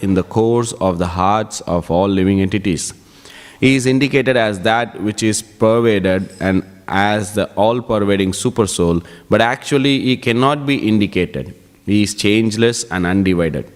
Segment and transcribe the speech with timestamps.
[0.00, 2.92] in the cores of the hearts of all living entities.
[3.60, 9.40] He is indicated as that which is pervaded and as the all pervading supersoul, but
[9.40, 11.54] actually he cannot be indicated.
[11.86, 13.70] He is changeless and undivided.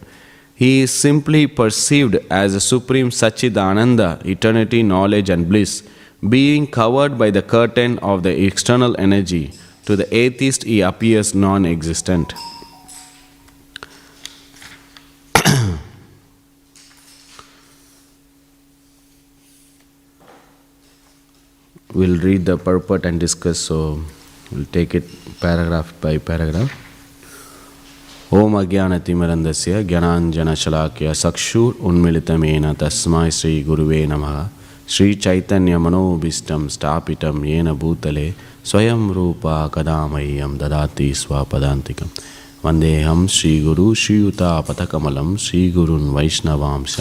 [0.55, 5.83] He is simply perceived as a supreme Sachidananda, eternity, knowledge, and bliss,
[6.29, 9.53] being covered by the curtain of the external energy.
[9.87, 12.33] To the atheist, he appears non existent.
[21.95, 23.59] we'll read the purport and discuss.
[23.61, 23.79] So
[24.51, 25.07] we'll take it
[25.41, 26.73] paragraph by paragraph.
[28.31, 34.25] ஓம் அஜானத்திமிரந்தஸ்ய ஜனாஞ்சனசலாக்கிய சக்ஷூர் உன்மிலிதமேன தஸ்மாய் ஸ்ரீ குருவே நம
[34.89, 38.27] ஸ்ரீ சைத்தன்ய மனோபிஷ்டம் ஸ்தாபிதம் ஏன பூத்தலே
[38.71, 42.13] ஸ்வயம் ரூபா கதாமயம் ததாத்தி ஸ்வபதாந்திகம்
[42.67, 46.97] வந்தேகம் ஸ்ரீகுரு ஸ்ரீயுதா பதகமலம் ஸ்ரீகுருன் வைஷ்ணவாம்ச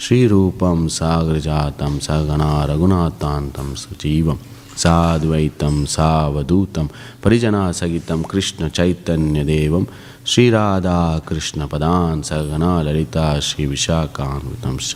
[0.00, 4.38] ಶ್ರೀರೂಪಂ ಸಾಗರಜಾತಂ ಸಗಣಾ ರಘುನಾಥಾಂತಂ ಸಜೀವಂ
[4.76, 6.86] ಸಾದ್ವೈತಂ ಸಾವಧೂತಂ
[7.22, 9.84] ಪರಿಜನಾಸಹಿತಂ ಕೃಷ್ಣ ಚೈತನ್ಯದೇವಂ
[10.24, 14.90] ಶ್ರೀರಾಧಾ ಕೃಷ್ಣ ಪದಾನ್ ಸಗನಾ ಲಲಿತಾ ಶ್ರೀ ವಿಶಾಖಾನ್ವಿತಂಶ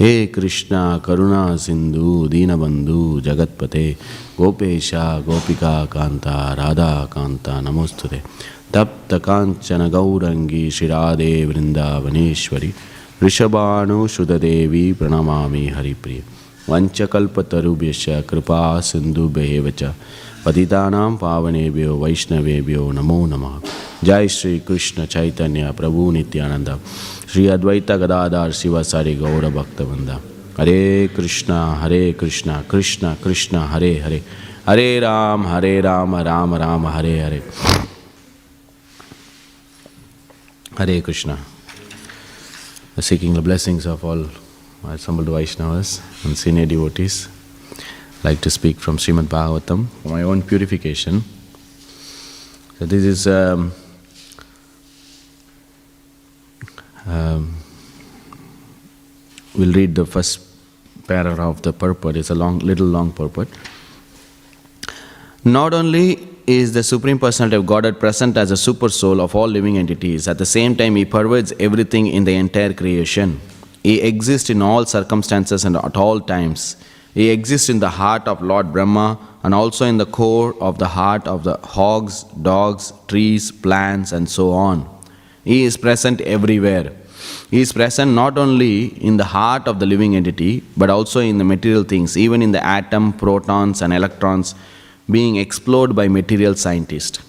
[0.00, 3.84] ಹೇ ಕೃಷ್ಣ ಕರುಣಾ ಸಿಂಧು ದೀನಬಂಧು ಜಗತ್ಪತೆ
[4.38, 4.90] ಗೋಪೇಶ
[5.26, 6.26] ಗೋಪಿಕಾ ಕಾಂತ
[6.58, 8.18] ರಾಧಾಕಾಂತ ನಮೋಸ್ತುತೆ
[8.72, 12.70] ತಪ್ತ ಕಾಂಚನ ಗೌರಂಗಿ ಶ್ರೀರಾಧೆ ವೃಂದಾವನೇಶ್ವರಿ
[13.18, 16.24] વૃષભાણુસુતદેવી પ્રણમામી હરિપ્રિય
[16.68, 19.92] વંચકલ્પતરુભ્ય કૃપા સિંધુભ્ય ચ
[20.44, 23.54] પતિતાનાં પાવનેભ્યો વૈષ્ણવેભ્યો નમો નમઃ
[24.02, 26.70] જય Shri Krishna Chaitanya Prabhu Nityananda
[27.24, 30.20] Shri Advaita Gadadhar Shrivasadi Gaurabhaktavrinda
[30.58, 30.78] Hare
[31.10, 34.22] Krishna Hare Krishna Krishna Krishna Hare Hare
[34.66, 37.42] Hare Rama Hare Rama Rama Rama Hare Hare
[40.78, 41.55] Hare Krishna
[43.02, 44.26] seeking the blessings of all
[44.84, 47.28] assembled Vaishnavas and senior devotees.
[48.24, 51.22] Like to speak from Srimad Bhagavatam for my own purification.
[52.78, 53.72] So this is um,
[57.06, 57.56] um,
[59.54, 60.40] we'll read the first
[61.06, 62.16] paragraph of the purport.
[62.16, 63.48] It's a long, little long purport.
[65.44, 69.48] Not only is the Supreme Personality of Godhead present as a super soul of all
[69.48, 73.40] living entities, at the same time, He pervades everything in the entire creation.
[73.82, 76.76] He exists in all circumstances and at all times.
[77.14, 80.88] He exists in the heart of Lord Brahma and also in the core of the
[80.88, 84.88] heart of the hogs, dogs, trees, plants, and so on.
[85.44, 86.92] He is present everywhere.
[87.50, 91.38] He is present not only in the heart of the living entity, but also in
[91.38, 94.54] the material things, even in the atom, protons, and electrons
[95.08, 97.20] being explored by material scientists.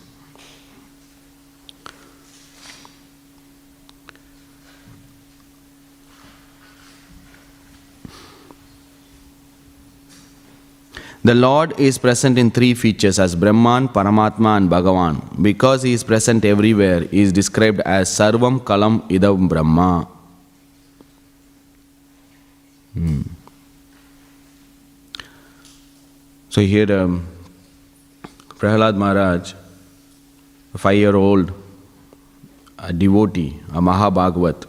[11.27, 15.41] The Lord is present in three features as Brahman, Paramatma, and Bhagavan.
[15.43, 20.07] Because He is present everywhere, He is described as Sarvam Kalam Idam Brahma.
[22.93, 23.23] Hmm.
[26.49, 27.27] So here, um,
[28.57, 29.53] Prahlad Maharaj,
[30.73, 31.53] a five year old,
[32.79, 34.65] a devotee, a Mahabhagavat,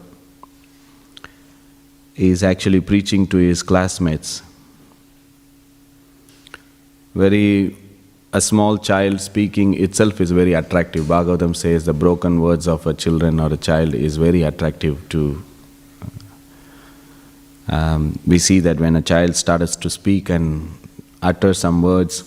[2.15, 4.43] is actually preaching to his classmates.
[7.15, 7.77] Very,
[8.35, 11.07] a small child speaking itself is very attractive.
[11.07, 15.43] Bhagavatam says the broken words of a children or a child is very attractive to.
[17.69, 20.71] Um, we see that when a child starts to speak and
[21.23, 22.25] utter some words,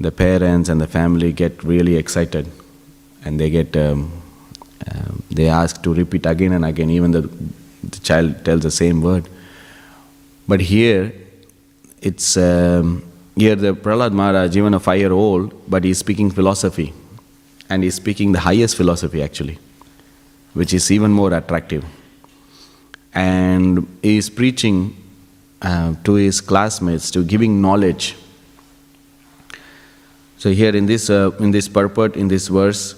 [0.00, 2.50] the parents and the family get really excited.
[3.24, 4.12] And they get um,
[4.90, 7.22] um, they ask to repeat again and again even the,
[7.82, 9.28] the child tells the same word.
[10.46, 11.12] But here
[12.00, 13.04] it's um,
[13.36, 16.92] here the Prahlad Maharaj even a five year old but he's speaking philosophy.
[17.70, 19.58] And he's speaking the highest philosophy actually
[20.54, 21.84] which is even more attractive.
[23.14, 24.96] And he's preaching
[25.62, 28.16] uh, to his classmates to giving knowledge
[30.38, 32.94] so here in this uh, in this purport in this verse,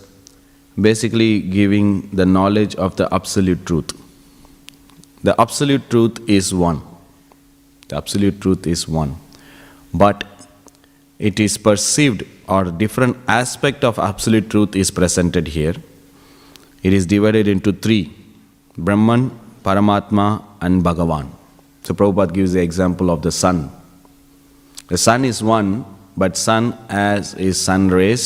[0.79, 3.93] basically giving the knowledge of the absolute truth.
[5.23, 6.83] The absolute truth is one.
[7.89, 9.17] The absolute truth is one,
[9.93, 10.25] but
[11.19, 15.75] it is perceived or different aspect of absolute truth is presented here.
[16.83, 18.13] It is divided into three:
[18.77, 19.31] Brahman,
[19.65, 21.31] Paramatma, and Bhagavan.
[21.85, 23.71] So Prabhupada gives the example of the sun.
[24.89, 25.85] The sun is one,
[26.21, 28.25] but sun as is sun rays,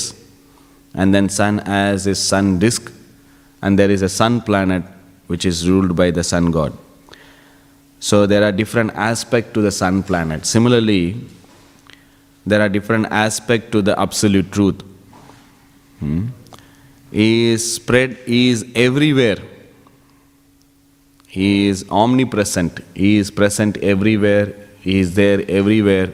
[0.94, 2.90] and then sun as is sun disk,
[3.62, 4.82] and there is a sun planet
[5.28, 6.76] which is ruled by the sun god.
[8.00, 10.44] So there are different aspects to the sun planet.
[10.44, 11.04] Similarly,
[12.44, 14.82] there are different aspects to the absolute truth.
[16.00, 16.26] Hmm?
[17.12, 19.38] He is spread, he is everywhere.
[21.28, 22.80] He is omnipresent.
[22.94, 24.52] He is present everywhere.
[24.80, 26.12] He is there everywhere.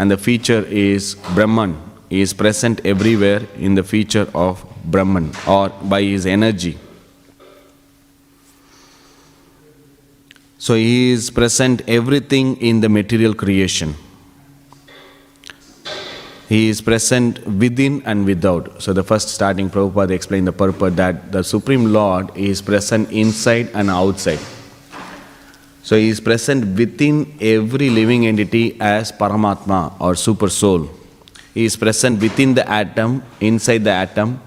[0.00, 1.76] And the feature is Brahman.
[2.08, 6.78] He is present everywhere in the feature of Brahman or by his energy.
[10.56, 13.94] So he is present everything in the material creation.
[16.48, 18.82] He is present within and without.
[18.82, 23.68] So the first starting Prabhupada explained the purpose that the Supreme Lord is present inside
[23.74, 24.40] and outside.
[25.82, 30.90] So he is present within every living entity as Paramatma or Super Soul.
[31.54, 34.40] He is present within the atom, inside the atom.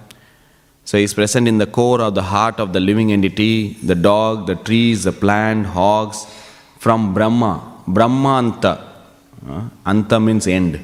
[0.85, 3.95] So he is present in the core of the heart of the living entity, the
[3.95, 6.25] dog, the trees, the plant, hogs,
[6.79, 7.83] from Brahma.
[7.87, 8.89] Brahmanta.
[9.47, 10.79] Uh, anta means end.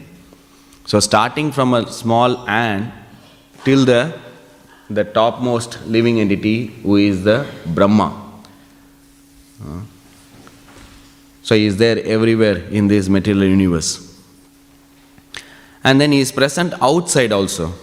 [0.86, 2.92] So starting from a small ant
[3.63, 4.18] till the,
[4.90, 8.07] the topmost living entity who is the Brahma.
[9.63, 9.81] Uh,
[11.50, 13.90] so he is there everywhere in this material universe.
[15.84, 17.74] And then he is present outside also.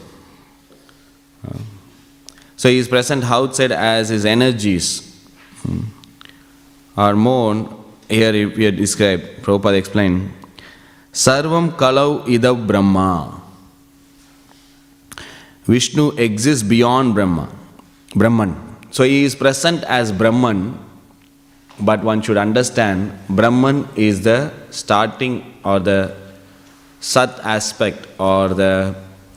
[2.56, 5.20] So he is present outside as his energies
[5.62, 5.80] hmm,
[6.96, 10.32] are more, here we are described, Prabhupada explained,
[11.12, 13.42] Sarvam Kalau Idam Brahma.
[15.64, 17.48] Vishnu exists beyond Brahma,
[18.14, 18.54] Brahman.
[18.92, 20.85] So he is present as Brahman,
[21.80, 26.14] but one should understand Brahman is the starting or the
[27.00, 28.94] Sat aspect or the,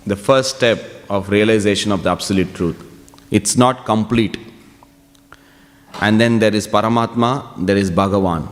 [0.07, 2.81] the first step of realization of the absolute truth.
[3.31, 4.38] It's not complete.
[6.01, 8.47] And then there is Paramatma, there is Bhagavan.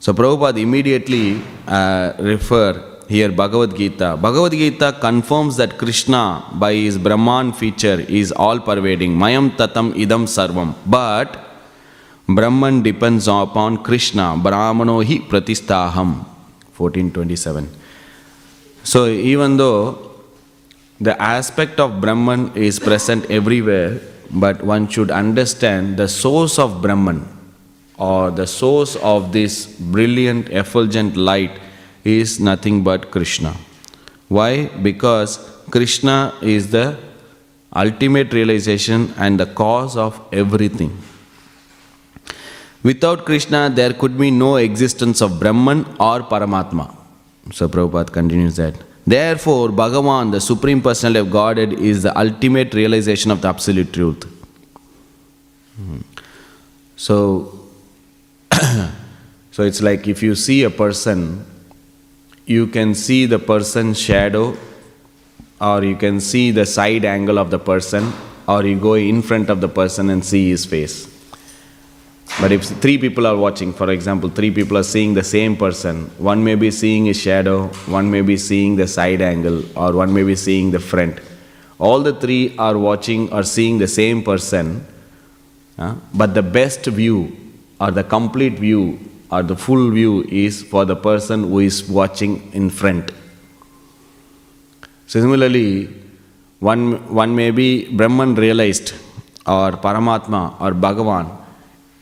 [0.00, 4.16] So Prabhupada immediately uh, refer here Bhagavad Gita.
[4.16, 9.16] Bhagavad Gita confirms that Krishna by his Brahman feature is all pervading.
[9.16, 10.74] Mayam tatam idam sarvam.
[10.86, 11.49] But
[12.34, 14.36] Brahman depends upon Krishna.
[14.36, 16.24] Brahmano hi pratistaham.
[16.76, 17.68] 1427.
[18.84, 20.12] So even though
[21.00, 24.00] the aspect of Brahman is present everywhere,
[24.30, 27.26] but one should understand the source of Brahman
[27.98, 31.58] or the source of this brilliant effulgent light
[32.04, 33.54] is nothing but Krishna.
[34.28, 34.66] Why?
[34.66, 35.38] Because
[35.70, 36.96] Krishna is the
[37.74, 40.96] ultimate realization and the cause of everything.
[42.82, 46.96] Without Krishna, there could be no existence of Brahman or Paramatma.
[47.52, 48.74] So Prabhupada continues that.
[49.06, 54.24] Therefore, Bhagavan, the Supreme Personality of Godhead, is the ultimate realization of the Absolute Truth.
[55.76, 56.00] Hmm.
[56.96, 57.68] So,
[59.50, 61.44] so it's like if you see a person,
[62.46, 64.56] you can see the person's shadow,
[65.60, 68.12] or you can see the side angle of the person,
[68.46, 71.19] or you go in front of the person and see his face.
[72.38, 76.06] But if three people are watching, for example, three people are seeing the same person,
[76.18, 80.12] one may be seeing his shadow, one may be seeing the side angle, or one
[80.12, 81.18] may be seeing the front.
[81.78, 84.86] All the three are watching or seeing the same person,
[85.78, 87.36] uh, but the best view
[87.80, 88.98] or the complete view
[89.30, 93.12] or the full view is for the person who is watching in front.
[95.06, 95.88] Similarly,
[96.58, 98.92] one, one may be Brahman realized
[99.46, 101.39] or Paramatma or Bhagavan.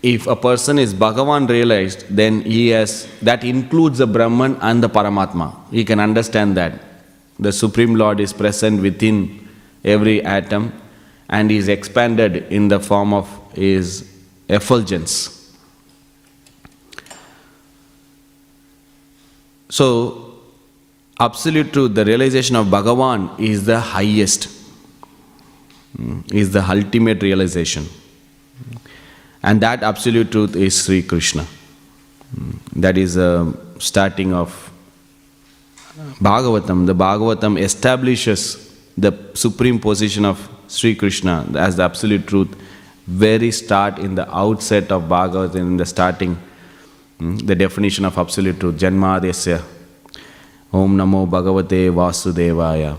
[0.03, 4.89] If a person is Bhagavan realized, then he has that includes the Brahman and the
[4.89, 5.57] Paramatma.
[5.71, 6.81] He can understand that.
[7.39, 9.49] The Supreme Lord is present within
[9.85, 10.73] every atom
[11.29, 14.09] and is expanded in the form of his
[14.49, 15.35] effulgence.
[19.69, 20.35] So,
[21.21, 24.49] absolute truth, the realization of Bhagavan is the highest,
[25.97, 27.87] hmm, is the ultimate realization.
[29.49, 31.45] And that absolute truth is Sri Krishna.
[32.35, 34.57] Hmm, that is the starting of
[36.29, 36.87] Bhagavatam.
[36.87, 38.43] The Bhagavatam establishes
[38.97, 42.55] the supreme position of Sri Krishna as the absolute truth.
[43.07, 46.37] Very start in the outset of Bhagavatam, in the starting
[47.19, 47.37] Hmm?
[47.37, 49.63] The definition of absolute truth, Janmadyasya.
[50.73, 52.97] Om Namo Bhagavate Vasudevaya.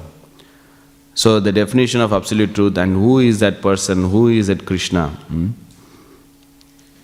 [1.14, 5.08] So, the definition of absolute truth and who is that person, who is that Krishna.
[5.08, 5.50] Hmm?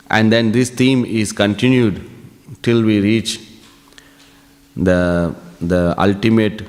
[0.09, 2.09] And then this theme is continued
[2.61, 3.39] till we reach
[4.75, 6.63] the, the ultimate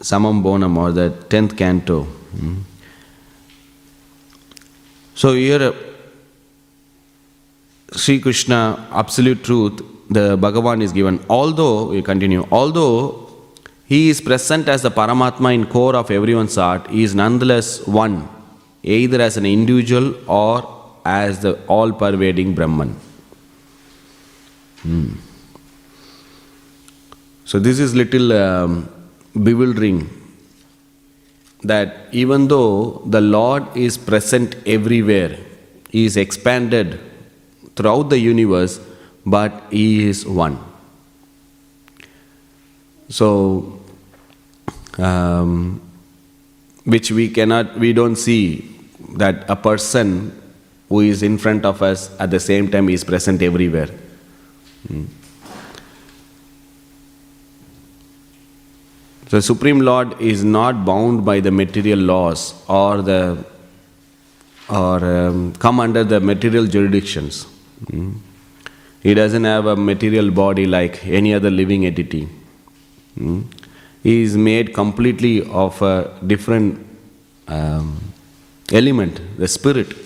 [0.00, 2.04] Summum Bonum or the tenth canto.
[2.04, 2.60] Hmm?
[5.14, 5.74] So, here
[7.94, 11.24] Sri Krishna, absolute truth, the Bhagavan is given.
[11.28, 13.28] Although, we continue, although
[13.84, 18.28] he is present as the Paramatma in core of everyone's heart, he is nonetheless one,
[18.82, 22.96] either as an individual or as the all pervading Brahman.
[24.82, 25.14] Hmm.
[27.44, 28.88] So, this is little um,
[29.34, 30.08] bewildering
[31.62, 35.38] that even though the Lord is present everywhere,
[35.90, 36.98] He is expanded
[37.76, 38.80] throughout the universe,
[39.24, 40.58] but He is one.
[43.08, 43.80] So,
[44.98, 45.80] um,
[46.84, 48.68] which we cannot, we don't see
[49.16, 50.41] that a person
[50.92, 53.90] who is in front of us at the same time is present everywhere.
[54.88, 55.04] Hmm.
[59.30, 63.20] The Supreme Lord is not bound by the material laws or the
[64.68, 67.46] or um, come under the material jurisdictions.
[67.86, 68.12] Mm.
[69.02, 72.28] He doesn't have a material body like any other living entity.
[73.18, 73.44] Mm.
[74.02, 75.34] He is made completely
[75.64, 75.96] of a
[76.26, 76.86] different
[77.48, 77.98] um,
[78.70, 80.01] element, the spirit.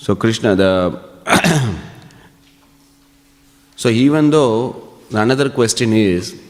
[0.00, 0.98] So Krishna, the
[3.76, 6.40] so even though another question is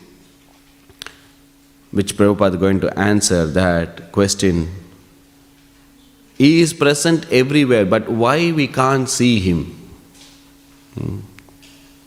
[1.91, 4.73] which Prabhupada is going to answer that question.
[6.39, 9.65] He is present everywhere, but why we can't see him?
[10.95, 11.19] Hmm.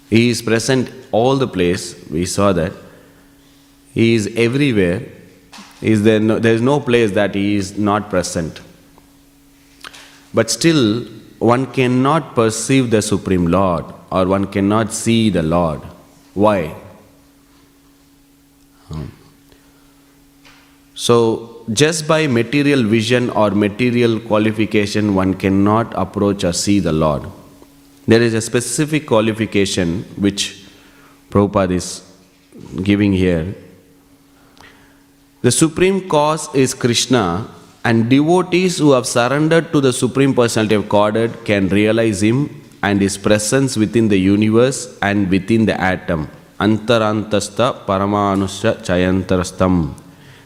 [0.09, 2.71] He is present all the place, we saw that.
[3.93, 5.03] He is everywhere.
[5.81, 8.61] Is there, no, there is no place that he is not present.
[10.33, 11.05] But still,
[11.43, 15.81] one cannot perceive the Supreme Lord or one cannot see the Lord.
[16.33, 16.75] Why?
[18.87, 19.05] Hmm.
[20.95, 27.23] So, just by material vision or material qualification, one cannot approach or see the Lord.
[28.07, 30.65] There is a specific qualification which
[31.29, 32.03] Prabhupada is
[32.83, 33.55] giving here.
[35.41, 37.49] The supreme cause is Krishna,
[37.85, 43.01] and devotees who have surrendered to the Supreme Personality of Godhead can realize Him and
[43.01, 46.29] His presence within the universe and within the atom.
[46.59, 49.99] Antarantasta Paramanusha Chayantarastam.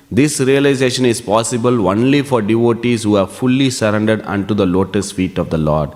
[0.10, 5.38] This realization is possible only for devotees who have fully surrendered unto the lotus feet
[5.38, 5.92] of the Lord.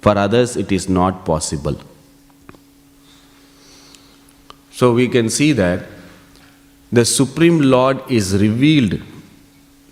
[0.00, 1.76] For others, it is not possible.
[4.70, 5.86] So we can see that
[6.92, 9.02] the Supreme Lord is revealed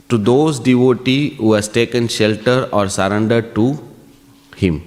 [0.08, 3.78] to those devotees who has taken shelter or surrendered to
[4.56, 4.82] Him.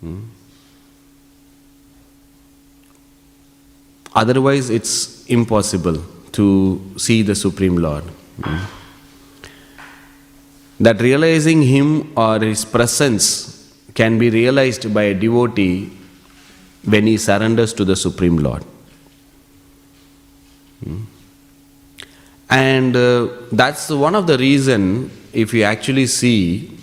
[0.00, 0.20] Hmm.
[4.14, 8.04] Otherwise, it's impossible to see the Supreme Lord.
[8.42, 8.58] Hmm.
[10.80, 13.52] That realizing Him or His presence
[13.94, 15.90] can be realized by a devotee
[16.84, 18.64] when he surrenders to the Supreme Lord.
[20.84, 21.02] Hmm.
[22.52, 26.76] And uh, that's one of the reason if you actually see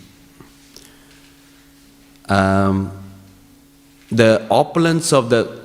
[2.28, 2.92] um,
[4.12, 5.62] the opulence of the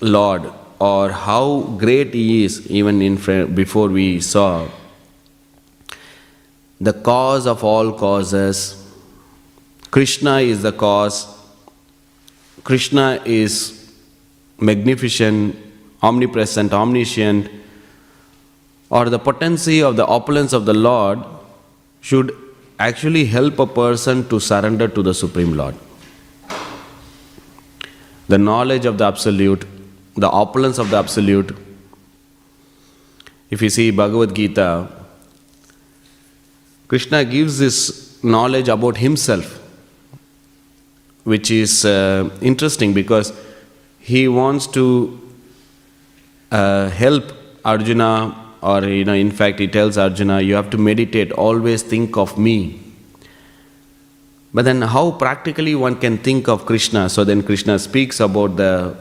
[0.00, 3.16] Lord or how great He is, even in
[3.56, 4.68] before we saw
[6.80, 8.86] the cause of all causes.
[9.90, 11.26] Krishna is the cause.
[12.62, 13.92] Krishna is
[14.60, 15.56] magnificent,
[16.00, 17.50] omnipresent, omniscient,
[18.90, 21.18] or the potency of the opulence of the Lord
[22.00, 22.34] should
[22.78, 25.74] actually help a person to surrender to the Supreme Lord.
[28.28, 29.66] The knowledge of the Absolute
[30.18, 31.56] the opulence of the Absolute.
[33.50, 34.88] If you see Bhagavad Gita,
[36.88, 39.60] Krishna gives this knowledge about himself,
[41.22, 43.32] which is uh, interesting because
[44.00, 45.20] he wants to
[46.50, 47.32] uh, help
[47.64, 52.16] Arjuna, or you know, in fact, he tells Arjuna, you have to meditate, always think
[52.16, 52.80] of me.
[54.52, 57.08] But then, how practically one can think of Krishna?
[57.08, 58.96] So then, Krishna speaks about the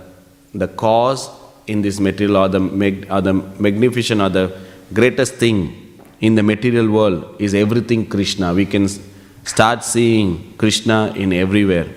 [0.53, 1.29] the cause
[1.67, 4.57] in this material or the, or the magnificent or the
[4.93, 8.53] greatest thing in the material world is everything Krishna.
[8.53, 8.87] We can
[9.43, 11.87] start seeing Krishna in everywhere.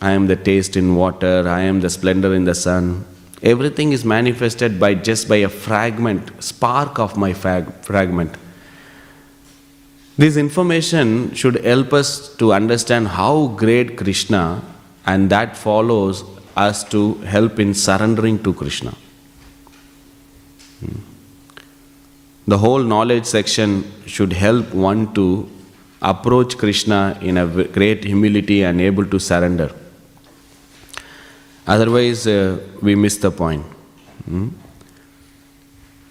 [0.00, 3.04] I am the taste in water, I am the splendor in the sun.
[3.42, 8.36] Everything is manifested by just by a fragment, spark of my fragment.
[10.18, 14.62] This information should help us to understand how great Krishna
[15.06, 16.22] and that follows
[16.54, 18.94] us to help in surrendering to Krishna.
[20.80, 20.98] Hmm.
[22.46, 25.48] The whole knowledge section should help one to
[26.02, 29.70] approach Krishna in a great humility and able to surrender.
[31.74, 33.64] Otherwise, uh, we miss the point.
[34.24, 34.48] Hmm?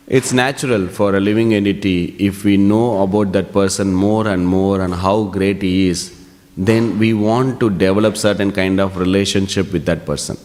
[0.08, 4.80] It's natural for a living entity if we know about that person more and more
[4.82, 6.16] and how great he is,
[6.56, 10.38] then we want to develop certain kind of relationship with that person.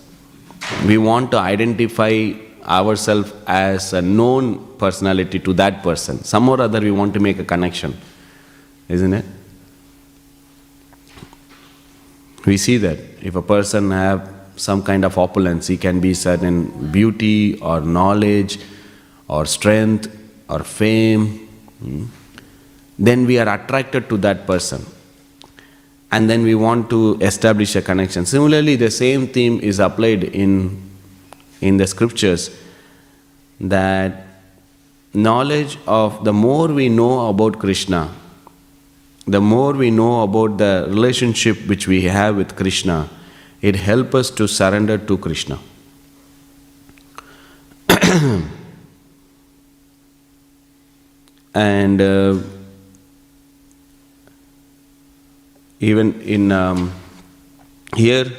[0.85, 2.33] We want to identify
[2.65, 6.25] ourselves as a known personality to that person.
[6.25, 7.97] Some or other we want to make a connection,
[8.89, 9.25] isn't it?
[12.45, 16.91] We see that if a person have some kind of opulence, he can be certain
[16.91, 18.59] beauty or knowledge
[19.29, 20.09] or strength
[20.49, 21.49] or fame,
[21.81, 22.05] hmm,
[22.99, 24.85] then we are attracted to that person.
[26.13, 28.25] And then we want to establish a connection.
[28.25, 30.81] Similarly, the same theme is applied in,
[31.61, 32.51] in the scriptures
[33.61, 34.27] that
[35.13, 38.13] knowledge of the more we know about Krishna,
[39.27, 43.09] the more we know about the relationship which we have with Krishna,
[43.69, 45.59] it helps us to surrender to Krishna.
[51.55, 52.37] and uh,
[55.81, 56.93] even in um,
[57.97, 58.31] here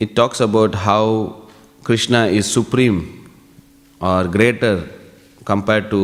[0.00, 1.36] it talks about how
[1.84, 3.30] Krishna is supreme
[4.00, 4.88] or greater
[5.44, 6.02] compared to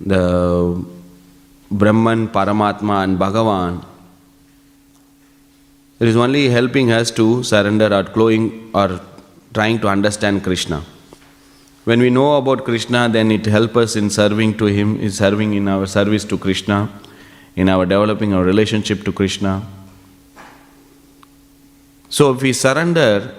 [0.00, 0.82] the
[1.70, 3.84] Brahman, Paramatma, and Bhagavan.
[6.04, 9.00] It is only helping us to surrender or glowing or
[9.54, 10.82] trying to understand Krishna.
[11.84, 15.54] When we know about Krishna, then it helps us in serving to Him, in serving
[15.54, 16.90] in our service to Krishna,
[17.56, 19.66] in our developing our relationship to Krishna.
[22.10, 23.34] So if we surrender,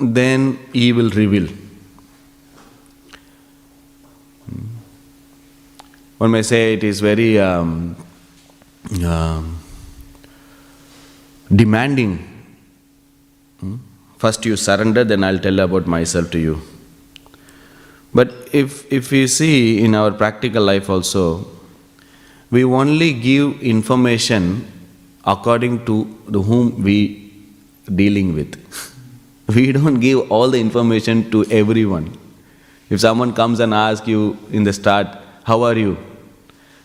[0.00, 1.46] then He will reveal.
[6.16, 7.94] One may say it is very um,
[9.04, 9.58] um,
[11.54, 12.18] demanding.
[13.60, 13.76] Hmm?
[14.18, 16.60] First you surrender, then I'll tell about myself to you.
[18.14, 21.46] But if, if we see in our practical life also,
[22.50, 24.66] we only give information
[25.24, 26.04] according to
[26.42, 27.32] whom we
[27.94, 28.56] dealing with.
[29.54, 32.16] we don't give all the information to everyone.
[32.90, 35.06] If someone comes and asks you in the start,
[35.44, 35.98] how are you?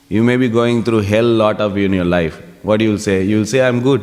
[0.10, 2.42] You may be going through hell lot of in your life.
[2.62, 3.24] What do you say?
[3.24, 4.02] You will say, I'm good.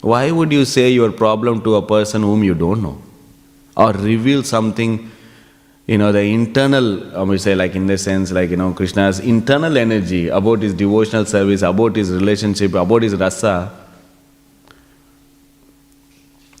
[0.00, 3.02] Why would you say your problem to a person whom you don't know?
[3.76, 5.10] Or reveal something,
[5.86, 9.20] you know, the internal, I would say, like in the sense, like, you know, Krishna's
[9.20, 13.72] internal energy about his devotional service, about his relationship, about his rasa.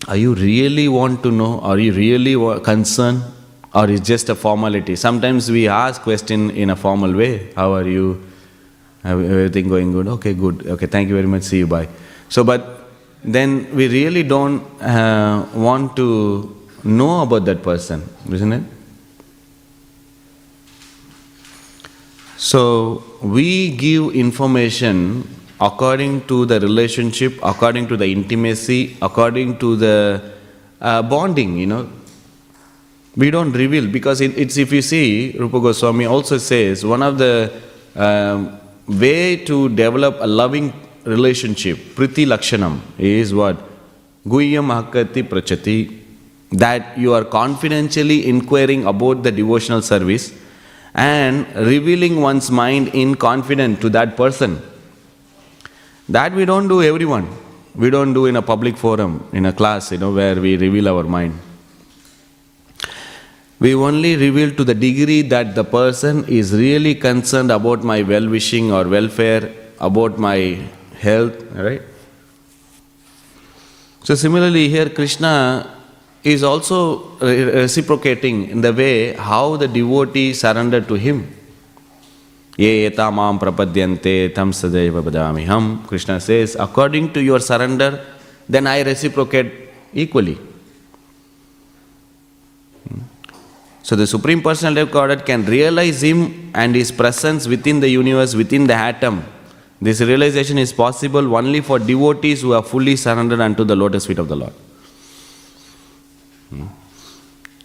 [0.06, 1.60] Are you really want to know?
[1.60, 3.22] Are you really concerned?
[3.74, 4.96] Or is just a formality?
[4.96, 7.52] Sometimes we ask question in a formal way.
[7.54, 8.24] How are you?
[9.04, 10.08] Everything going good?
[10.08, 10.66] Okay, good.
[10.66, 11.42] Okay, thank you very much.
[11.42, 11.66] See you.
[11.66, 11.88] Bye.
[12.30, 12.77] So, but
[13.24, 16.54] then we really don't uh, want to
[16.84, 18.62] know about that person, isn't it?
[22.36, 25.28] So, we give information
[25.60, 30.32] according to the relationship, according to the intimacy, according to the
[30.80, 31.90] uh, bonding, you know.
[33.16, 37.18] We don't reveal because it, it's if you see, Rupa Goswami also says one of
[37.18, 37.52] the
[37.96, 40.72] um, way to develop a loving
[41.04, 43.56] relationship, priti lakshanam, is what?
[44.26, 45.94] Guhyam akhyati pricchati.
[46.50, 50.32] That you are confidentially inquiring about the devotional service
[50.94, 54.60] and revealing one's mind in confidence to that person.
[56.08, 57.28] That we don't do everyone.
[57.74, 60.88] We don't do in a public forum, in a class, you know, where we reveal
[60.88, 61.38] our mind.
[63.60, 68.28] We only reveal to the degree that the person is really concerned about my well
[68.28, 70.58] wishing or welfare, about my
[70.98, 71.82] health, right?
[74.04, 75.74] So, similarly, here Krishna
[76.22, 81.34] is also reciprocating in the way how the devotee surrendered to him.
[82.56, 85.84] Ye eta mam prapadyante tam sadaiva ham.
[85.86, 88.04] Krishna says, according to your surrender,
[88.48, 90.34] then I reciprocate equally.
[92.88, 93.02] Hmm.
[93.84, 98.34] So the Supreme Personality of Godhead can realize Him and His presence within the universe,
[98.34, 99.24] within the atom.
[99.80, 104.18] This realization is possible only for devotees who are fully surrendered unto the lotus feet
[104.18, 104.52] of the Lord.
[106.50, 106.66] Hmm.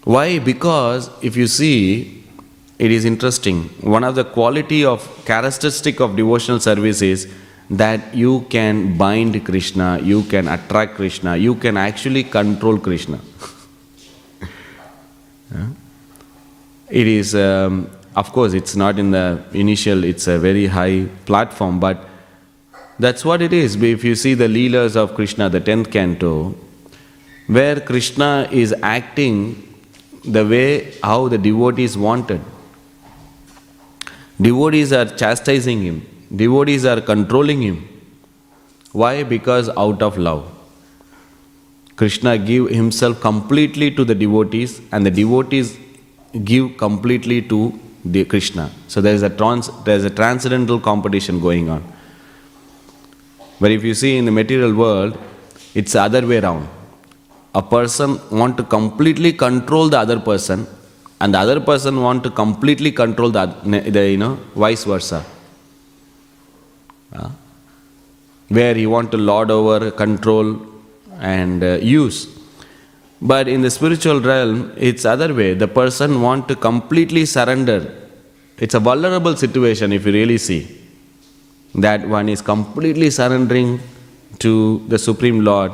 [0.04, 0.40] Why?
[0.40, 2.24] Because if you see,
[2.78, 3.64] it is interesting.
[3.82, 7.32] One of the quality of characteristic of devotional service is
[7.70, 13.20] that you can bind Krishna, you can attract Krishna, you can actually control Krishna.
[16.90, 21.80] It is um, of course, it's not in the initial, it's a very high platform,
[21.80, 22.08] but
[23.00, 23.76] that's what it is.
[23.82, 26.56] If you see the Leelas of Krishna, the 10th canto,
[27.48, 29.70] where Krishna is acting
[30.24, 32.42] the way how the devotees wanted.
[34.40, 37.90] Devotees are chastising him, devotees are controlling him.
[38.92, 39.24] Why?
[39.24, 40.50] Because out of love.
[41.96, 45.78] Krishna give himself completely to the devotees and the devotees
[46.44, 47.80] give completely to
[48.28, 48.70] Krishna.
[48.88, 51.84] So there is a trans, there is a transcendental competition going on.
[53.60, 55.18] But if you see in the material world,
[55.74, 56.68] it's the other way around.
[57.56, 60.68] A person want to completely control the other person,
[61.22, 65.24] and the other person want to completely control the, the you know vice versa.
[67.14, 67.30] Uh,
[68.50, 70.60] where he want to lord over, control,
[71.20, 72.33] and uh, use.
[73.26, 75.54] But in the spiritual realm, it's other way.
[75.54, 77.80] The person want to completely surrender.
[78.58, 80.82] It's a vulnerable situation if you really see.
[81.74, 83.80] That one is completely surrendering
[84.40, 85.72] to the Supreme Lord.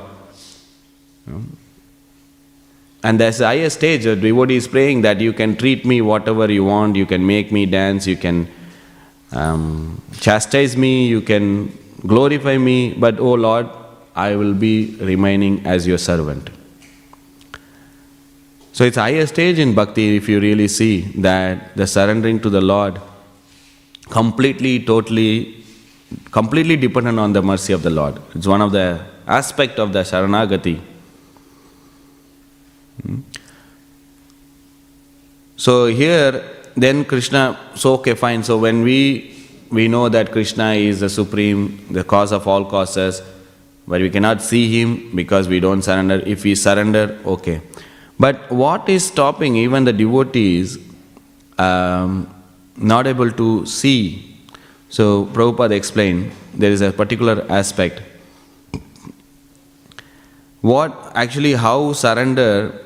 [3.04, 6.52] And there's a higher stage, a devotee is praying that you can treat me whatever
[6.52, 8.48] you want, you can make me dance, you can
[9.32, 13.68] um, chastise me, you can glorify me, but oh Lord,
[14.16, 16.50] I will be remaining as your servant.
[18.80, 22.62] So it's higher stage in bhakti if you really see that the surrendering to the
[22.62, 23.02] Lord
[24.10, 25.66] completely, totally,
[26.32, 28.22] completely dependent on the mercy of the Lord.
[28.34, 30.80] It's one of the aspect of the Sharanagati.
[33.02, 33.18] Hmm?
[35.58, 36.42] So here,
[36.78, 38.44] then Krishna, so okay, fine.
[38.46, 39.36] So when we
[39.70, 43.22] we know that Krishna is the supreme, the cause of all causes,
[43.86, 46.24] but we cannot see him because we don't surrender.
[46.26, 47.60] If we surrender, okay.
[48.20, 50.78] But what is stopping even the devotees
[51.58, 52.30] um,
[52.76, 54.36] not able to see?
[54.90, 58.02] So Prabhupada explained there is a particular aspect.
[60.62, 62.78] What actually, how surrender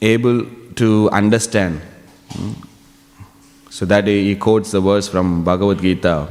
[0.00, 1.82] able to understand?
[2.30, 2.52] Hmm?
[3.68, 6.28] So that he quotes the verse from Bhagavad Gita.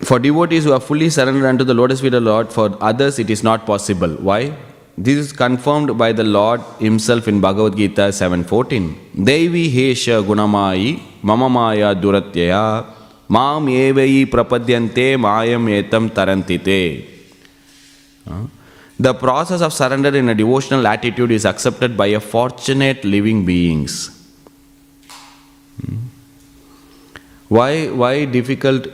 [0.00, 3.18] For devotees who are fully surrendered unto the lotus feet of the Lord, for others
[3.18, 4.08] it is not possible.
[4.14, 4.56] Why?
[5.04, 9.24] This is confirmed by the Lord Himself in Bhagavad Gita 7.14.
[9.24, 12.84] Devi hesha gunamai mama maya duratyaya
[13.26, 17.06] mam evai prapadyante mayam etam tarantite.
[18.98, 24.10] The process of surrender in a devotional attitude is accepted by a fortunate living beings.
[27.48, 28.86] Why, why difficult?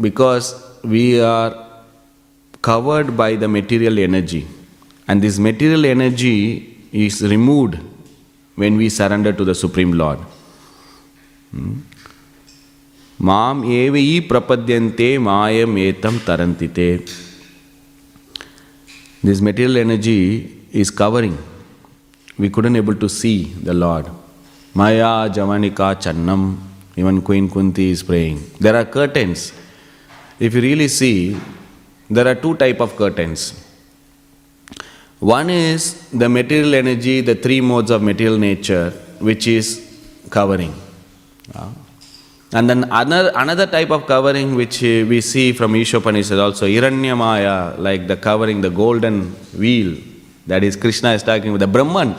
[0.00, 1.66] Because we are
[2.62, 4.46] covered by the material energy.
[5.10, 7.78] And this material energy is removed
[8.54, 10.20] when we surrender to the Supreme Lord.
[13.28, 16.88] Mam evi prapadyante mayam etam taranti te.
[19.22, 20.20] This material energy
[20.70, 21.36] is covering.
[22.38, 24.06] We couldn't able to see the Lord.
[24.74, 26.56] Maya Javanika Channam,
[26.96, 28.38] even Queen Kunti is praying.
[28.60, 29.52] There are curtains.
[30.38, 31.36] If you really see,
[32.08, 33.59] there are two type of curtains.
[35.20, 39.86] One is the material energy, the three modes of material nature, which is
[40.30, 40.74] covering.
[42.52, 47.78] And then another, another type of covering which eh, we see from Ishopanishad also, Hiranyamaya,
[47.78, 49.98] like the covering, the golden wheel,
[50.48, 52.16] that is Krishna is talking with the Brahman.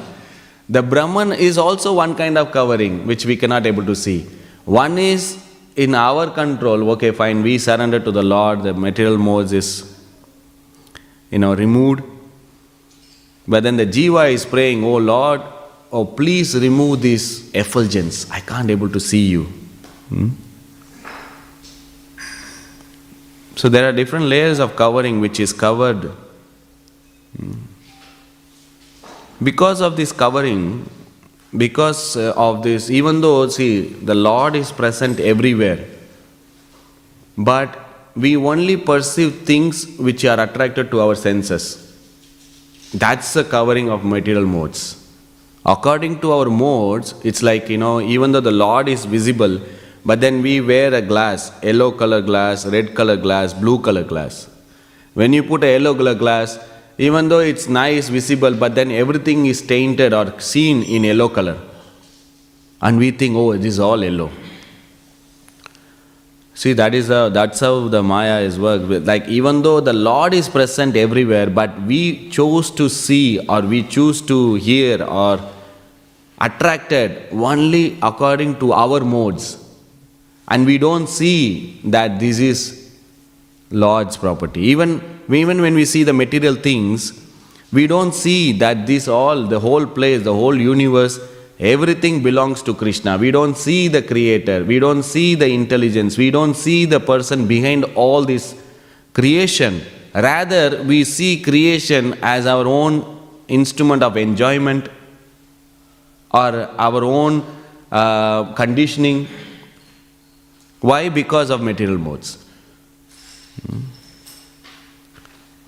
[0.70, 4.26] The Brahman is also one kind of covering which we cannot able to see.
[4.64, 5.44] One is
[5.76, 10.02] in our control, okay, fine, we surrender to the Lord, the material modes is,
[11.30, 12.04] you know, removed.
[13.48, 15.42] But then the jiva is praying, oh Lord,
[15.92, 18.30] oh please remove this effulgence.
[18.30, 19.44] I can't able to see you.
[20.10, 20.30] Hmm?
[23.56, 26.12] So there are different layers of covering which is covered.
[27.38, 27.54] Hmm.
[29.44, 30.90] Because of this covering,
[31.58, 35.86] because uh, of this, even though, see, the Lord is present everywhere,
[37.38, 37.80] but
[38.16, 41.91] we only perceive things which are attracted to our senses.
[42.94, 44.98] That's the covering of material modes.
[45.66, 49.62] According to our modes, it's like, you know, even though the Lord is visible,
[50.04, 54.50] but then we wear a glass, yellow color glass, red color glass, blue color glass.
[55.14, 56.60] When you put a yellow color glass,
[56.98, 61.58] even though it's nice, visible, but then everything is tainted or seen in yellow color.
[62.82, 64.32] And we think, oh, this is all yellow.
[66.62, 69.08] See, that is a, that's how the Maya is worked with.
[69.08, 73.82] Like, even though the Lord is present everywhere, but we chose to see or we
[73.82, 75.40] choose to hear or
[76.40, 79.58] attracted only according to our modes.
[80.50, 82.94] And we don't see that this is
[83.72, 84.62] Lord's property.
[84.62, 85.02] Even,
[85.34, 87.28] even when we see the material things,
[87.74, 91.20] we don't see that this all, the whole place, the whole universe,
[91.62, 93.18] everything belongs to Krishna.
[93.18, 97.48] We don't see the creator, we don't see the intelligence, we don't see the person
[97.48, 98.60] behind all this
[99.14, 99.82] creation.
[100.14, 104.90] Rather, we see creation as our own instrument of enjoyment
[106.34, 107.46] or our own
[107.92, 109.28] uh, conditioning.
[110.80, 111.10] Why?
[111.10, 112.44] Because of material modes.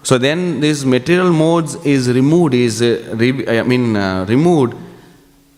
[0.02, 4.76] So then this material modes is removed, is uh, re- I mean uh, removed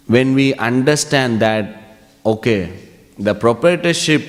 [0.07, 2.71] when we understand that okay,
[3.17, 4.23] the proprietorship,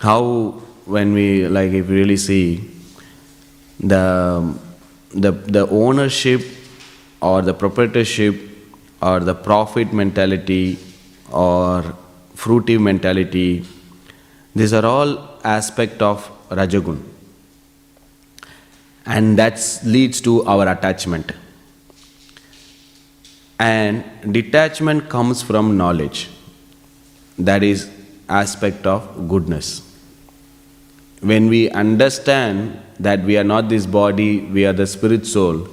[0.00, 2.70] how when we like if we really see
[3.80, 4.54] the
[5.10, 6.42] the the ownership
[7.20, 8.36] or the proprietorship
[9.02, 10.78] or the profit mentality
[11.30, 11.94] or
[12.34, 13.64] fruitive mentality
[14.54, 17.02] these are all aspect of rajagun.
[19.06, 21.32] And that leads to our attachment
[23.58, 26.30] and detachment comes from knowledge.
[27.38, 27.90] That is
[28.28, 29.82] aspect of goodness.
[31.20, 35.68] When we understand that we are not this body we are the spirit soul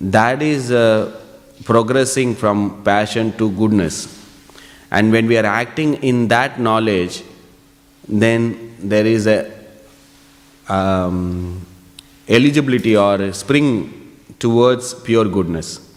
[0.00, 1.20] that is uh,
[1.64, 4.14] progressing from passion to goodness.
[4.90, 7.22] And when we are acting in that knowledge
[8.06, 9.52] then there is a
[10.68, 11.66] um,
[12.28, 15.87] eligibility or a spring towards pure goodness.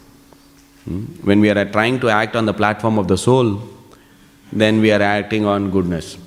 [0.86, 1.04] Hmm?
[1.24, 3.62] When we are trying to act on the platform of the soul,
[4.52, 6.18] then we are acting on goodness.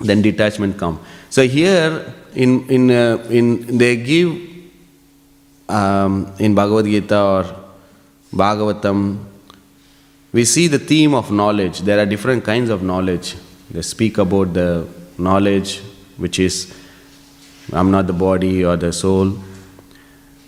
[0.00, 1.00] Then detachment comes.
[1.30, 4.38] So here, in in uh, in they give
[5.68, 7.44] um, in Bhagavad Gita or
[8.32, 9.18] Bhagavatam,
[10.32, 11.80] we see the theme of knowledge.
[11.80, 13.36] There are different kinds of knowledge.
[13.70, 14.86] They speak about the
[15.18, 15.80] knowledge
[16.18, 16.72] which is
[17.72, 19.36] I'm not the body or the soul.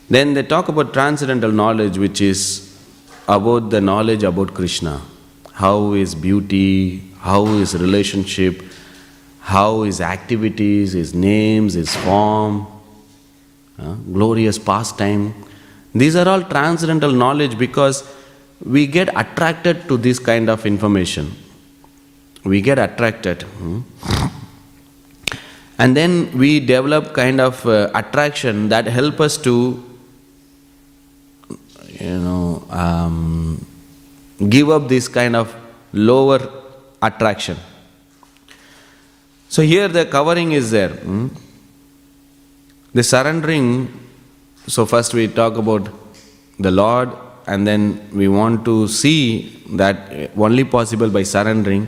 [0.08, 2.67] Then they talk about transcendental knowledge, which is
[3.28, 5.00] about the knowledge about Krishna.
[5.52, 8.62] How is beauty, how is relationship,
[9.40, 12.66] how is activities, his names, his form,
[13.78, 15.34] uh, glorious pastime.
[15.94, 18.02] These are all transcendental knowledge because
[18.64, 21.32] we get attracted to this kind of information.
[22.44, 23.42] We get attracted.
[23.42, 23.80] Hmm?
[25.78, 29.82] and then we develop kind of uh, attraction that help us to
[32.00, 33.64] you know um,
[34.48, 35.54] give up this kind of
[35.92, 36.40] lower
[37.02, 37.56] attraction
[39.48, 41.28] so here the covering is there hmm?
[42.92, 43.66] the surrendering
[44.66, 45.88] so first we talk about
[46.58, 47.10] the lord
[47.46, 47.82] and then
[48.12, 49.18] we want to see
[49.82, 51.86] that only possible by surrendering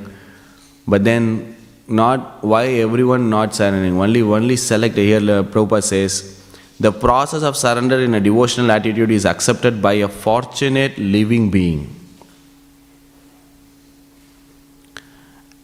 [0.86, 1.56] but then
[1.90, 4.00] not why everyone not surrendering.
[4.00, 6.39] Only only select here Prabhupada says
[6.80, 11.94] the process of surrender in a devotional attitude is accepted by a fortunate living being.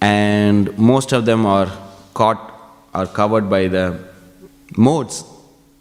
[0.02, 1.72] And most of them are
[2.12, 2.52] caught
[2.92, 3.98] are covered by the
[4.76, 5.24] modes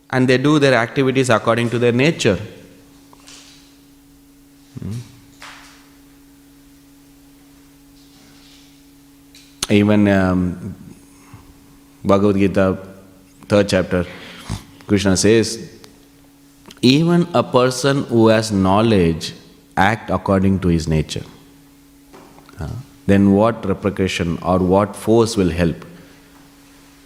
[0.09, 2.39] and they do their activities according to their nature.
[4.79, 4.93] Hmm?
[9.69, 10.75] Even um,
[12.03, 12.77] Bhagavad Gita,
[13.47, 14.05] third chapter,
[14.87, 15.71] Krishna says,
[16.81, 19.33] even a person who has knowledge
[19.75, 21.23] act according to his nature.
[22.59, 22.69] Uh,
[23.07, 25.85] then what repercussion or what force will help?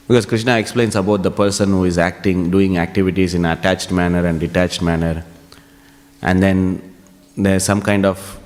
[0.07, 4.39] Because Krishna explains about the person who is acting, doing activities in attached manner and
[4.39, 5.23] detached manner,
[6.21, 6.95] and then
[7.37, 8.39] there's some kind of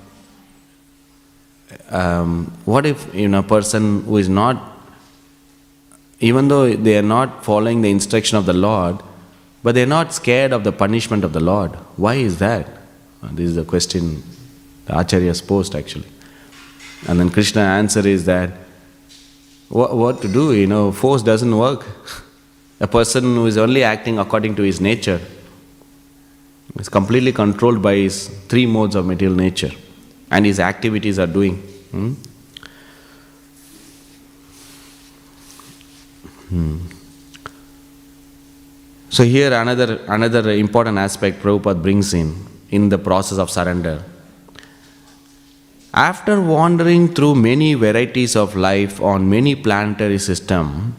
[1.90, 4.74] um, what if you know a person who is not
[6.20, 9.02] even though they are not following the instruction of the Lord,
[9.64, 11.72] but they are not scared of the punishment of the Lord.
[11.96, 12.68] Why is that?
[13.24, 14.22] Uh, this is the question
[14.86, 16.08] the Acharya posed actually.
[17.08, 18.52] And then Krishna answer is that
[19.70, 21.86] what, what to do, you know, force doesn't work.
[22.80, 25.22] a person who is only acting according to his nature
[26.78, 29.72] is completely controlled by his three modes of material nature
[30.30, 31.56] and his activities are doing.
[31.92, 32.14] Hmm?
[36.50, 36.93] Hmm.
[39.16, 42.30] So here another another important aspect Prabhupada brings in
[42.72, 44.04] in the process of surrender.
[45.94, 50.96] After wandering through many varieties of life on many planetary system,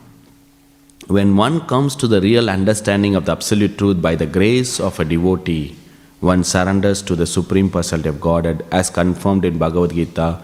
[1.09, 5.01] when one comes to the real understanding of the absolute truth by the grace of
[5.01, 5.75] a devotee,
[6.21, 10.41] one surrenders to the Supreme Personality of Godhead as confirmed in Bhagavad Gita,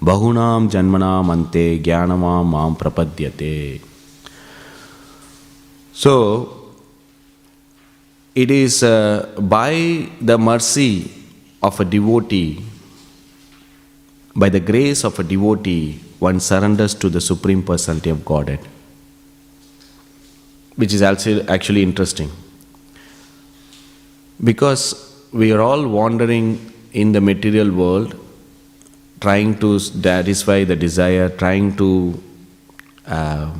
[0.00, 3.80] Bahunam Janmanam Ante Jnanavan Mam Prapadyate.
[5.92, 6.57] So,
[8.42, 11.10] it is uh, by the mercy
[11.60, 12.64] of a devotee,
[14.36, 18.60] by the grace of a devotee, one surrenders to the Supreme Personality of Godhead.
[20.76, 22.30] Which is also actually interesting.
[24.50, 24.84] Because
[25.32, 28.14] we are all wandering in the material world,
[29.20, 32.22] trying to satisfy the desire, trying to
[33.04, 33.52] uh,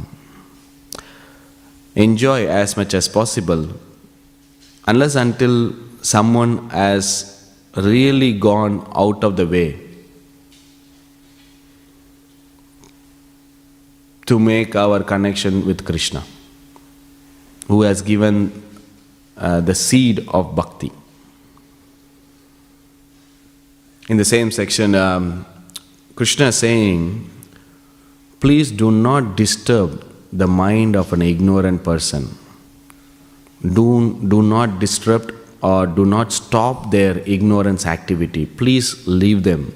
[1.97, 3.69] enjoy as much as possible,
[4.91, 7.07] unless until someone has
[7.77, 9.69] really gone out of the way
[14.25, 16.23] to make our connection with Krishna,
[17.67, 18.63] who has given
[19.37, 20.91] uh, the seed of bhakti.
[24.09, 25.45] In the same section, um,
[26.15, 27.31] Krishna is saying,
[28.41, 32.29] Please do not disturb the mind of an ignorant person.
[33.63, 38.47] Do, do not disrupt or do not stop their ignorance activity.
[38.47, 39.75] Please leave them.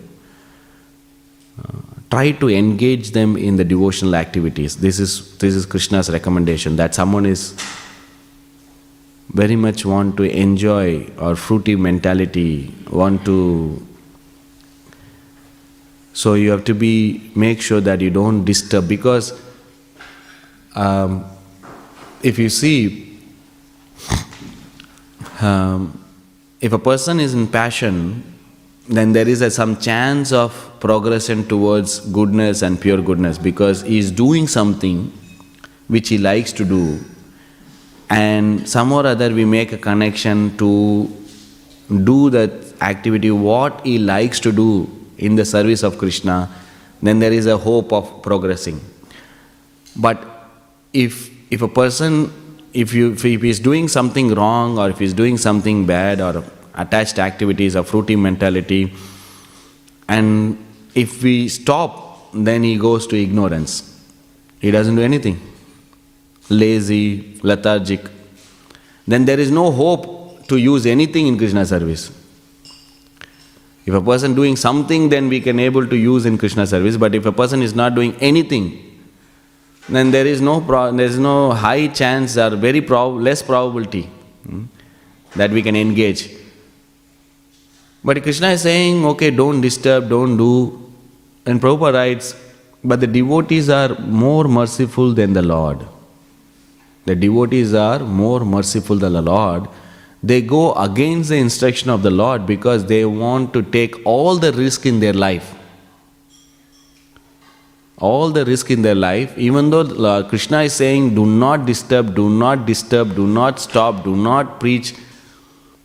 [1.58, 1.78] Uh,
[2.10, 4.76] try to engage them in the devotional activities.
[4.76, 7.54] This is, this is Krishna's recommendation that someone is
[9.30, 13.86] very much want to enjoy or fruity mentality, want to
[16.12, 19.40] so you have to be make sure that you don't disturb because
[20.74, 21.24] um,
[22.22, 23.01] if you see
[25.42, 26.04] um,
[26.60, 28.24] if a person is in passion
[28.88, 33.98] then there is a, some chance of progression towards goodness and pure goodness because he
[33.98, 35.12] is doing something
[35.88, 36.98] which he likes to do
[38.10, 41.08] and some or other we make a connection to
[42.04, 42.50] do that
[42.82, 46.48] activity what he likes to do in the service of Krishna,
[47.00, 48.80] then there is a hope of progressing.
[49.96, 50.48] But
[50.92, 52.32] if, if a person,
[52.72, 56.20] if, you, if he is doing something wrong or if he is doing something bad
[56.20, 58.92] or attached activities or fruity mentality,
[60.08, 63.88] and if we stop, then he goes to ignorance.
[64.60, 65.40] He doesn't do anything.
[66.48, 68.00] Lazy, lethargic.
[69.06, 72.10] Then there is no hope to use anything in Krishna service.
[73.84, 76.96] If a person doing something, then we can able to use in Krishna service.
[76.96, 78.91] But if a person is not doing anything,
[79.88, 84.02] then there is no pro- there is no high chance or very prob- less probability
[84.46, 84.64] hmm,
[85.36, 86.30] that we can engage.
[88.04, 90.92] But Krishna is saying, okay, don't disturb, don't do.
[91.46, 92.34] And Prabhupada writes,
[92.82, 95.86] but the devotees are more merciful than the Lord.
[97.04, 99.68] The devotees are more merciful than the Lord
[100.22, 104.52] they go against the instruction of the Lord because they want to take all the
[104.52, 105.54] risk in their life.
[107.98, 112.14] All the risk in their life, even though uh, Krishna is saying, do not disturb,
[112.14, 114.94] do not disturb, do not stop, do not preach,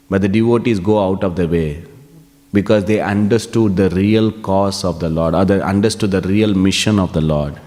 [0.10, 1.84] but the devotees go out of the way
[2.54, 6.98] because they understood the real cause of the Lord, or they understood the real mission
[6.98, 7.60] of the Lord.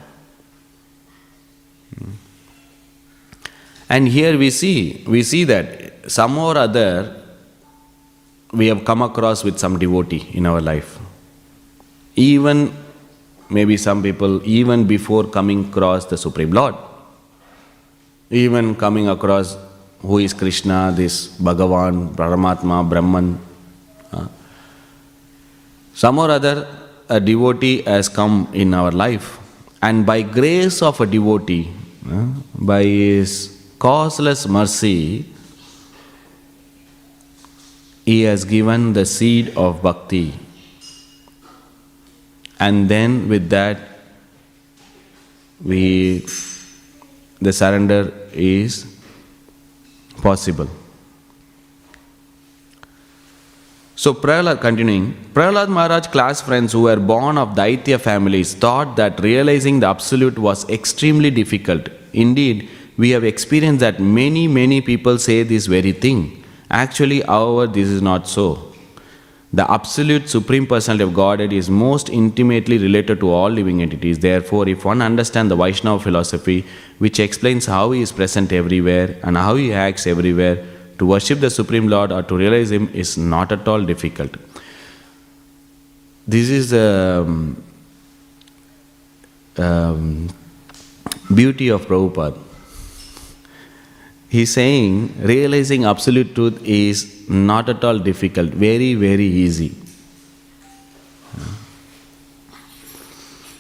[3.88, 7.22] And here we see, we see that some or other
[8.52, 10.98] we have come across with some devotee in our life.
[12.16, 12.72] Even
[13.50, 16.74] maybe some people, even before coming across the Supreme Lord,
[18.30, 19.56] even coming across
[20.00, 23.38] who is Krishna, this Bhagavan, Paramatma, Brahman.
[24.12, 24.26] Uh,
[25.94, 26.66] some or other,
[27.08, 29.38] a devotee has come in our life,
[29.82, 31.70] and by grace of a devotee,
[32.10, 35.26] uh, by his causeless mercy,
[38.06, 40.32] he has given the seed of bhakti.
[42.60, 43.78] And then with that,
[45.64, 46.26] we
[47.40, 48.86] the surrender is
[50.22, 50.68] possible.
[53.96, 59.20] So Prahlad, continuing, Prahlad Maharaj class friends who were born of Daitya families thought that
[59.20, 61.88] realizing the absolute was extremely difficult.
[62.14, 66.42] Indeed, we have experienced that many, many people say this very thing.
[66.70, 68.69] Actually, however, this is not so.
[69.52, 74.20] The absolute supreme personality of Godhead is most intimately related to all living entities.
[74.20, 76.64] Therefore, if one understands the Vaishnava philosophy,
[76.98, 80.64] which explains how he is present everywhere and how he acts everywhere,
[81.00, 84.36] to worship the Supreme Lord or to realize Him is not at all difficult.
[86.28, 87.62] This is the um,
[89.56, 90.28] um,
[91.34, 92.38] beauty of Prabhupada.
[94.30, 99.74] He's saying realizing absolute truth is not at all difficult, very, very easy.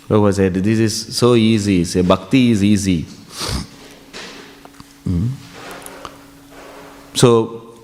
[0.08, 1.84] Prabhupada said, This is so easy.
[1.84, 3.02] Say, bhakti is easy.
[5.04, 5.28] Hmm?
[7.14, 7.78] So,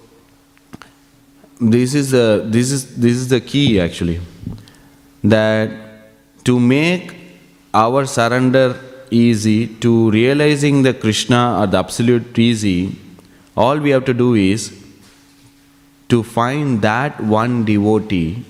[1.60, 4.20] this is, the, this, is, this is the key actually.
[5.22, 5.70] That
[6.44, 7.16] to make
[7.72, 8.80] our surrender
[9.10, 12.96] easy, to realizing the Krishna or the absolute easy,
[13.56, 14.82] all we have to do is
[16.08, 18.44] to find that one devotee,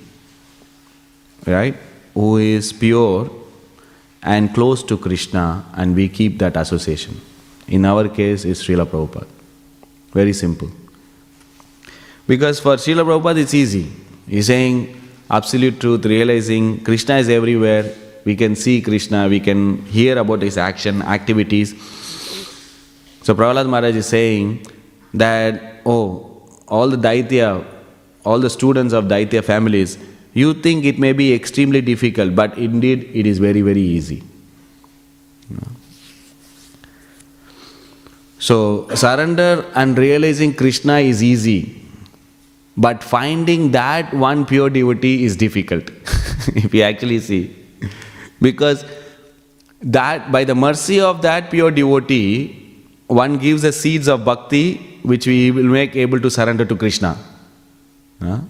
[1.47, 1.77] right,
[2.15, 3.31] who is pure
[4.23, 7.21] and close to Krishna, and we keep that association.
[7.69, 9.27] In our case, it's Srila Prabhupada.
[10.13, 10.71] Very simple.
[12.27, 13.91] Because for Srila Prabhupada, it's easy.
[14.29, 15.01] He's saying
[15.31, 17.93] absolute truth, realizing Krishna is everywhere.
[18.27, 21.71] We can see Krishna, we can hear about his action, activities.
[23.23, 24.67] So Prahlad Maharaj is saying
[25.15, 27.65] that, oh, all the Daitya,
[28.25, 29.97] all the students of Daitya families,
[30.35, 34.25] you think it may be extremely difficult, but indeed it is very, very easy.
[38.41, 41.81] So, surrender and realizing Krishna is easy,
[42.77, 45.85] but finding that one pure devotee is difficult,
[46.57, 47.57] if you actually see.
[48.41, 48.85] Because
[49.83, 52.63] that by the mercy of that pure devotee,
[53.07, 57.17] one gives the seeds of bhakti which we will make able to surrender to Krishna.
[58.21, 58.41] Huh?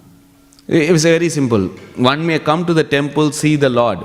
[0.68, 1.68] It's very simple.
[1.96, 3.98] One may come to the temple, see the Lord.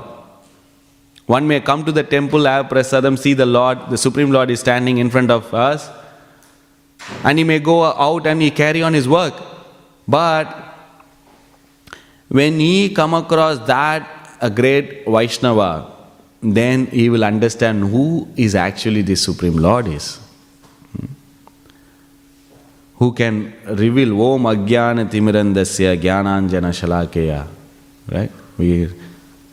[1.26, 4.60] One may come to the temple, have prasadam, see the Lord, the Supreme Lord is
[4.60, 5.88] standing in front of us,
[7.24, 9.34] and he may go out and he carry on his work.
[10.06, 10.46] But
[12.28, 15.90] when he come across that a great Vaishnava,
[16.42, 20.16] then he will understand who is actually the Supreme Lord is
[20.96, 21.06] hmm?
[22.96, 27.46] who can reveal Om Ajnana Timirandasya Jnananjana Shalakeya.
[28.10, 28.32] Right?
[28.58, 28.88] We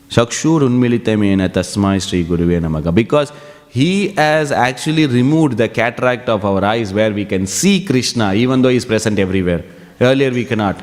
[0.10, 2.94] Shakshur Unmilitamena Tasmai Sri Guruve Namaga.
[2.94, 3.32] Because
[3.70, 8.64] he has actually removed the cataract of our eyes where we can see Krishna even
[8.64, 9.64] though he is present everywhere.
[10.02, 10.82] Earlier we cannot.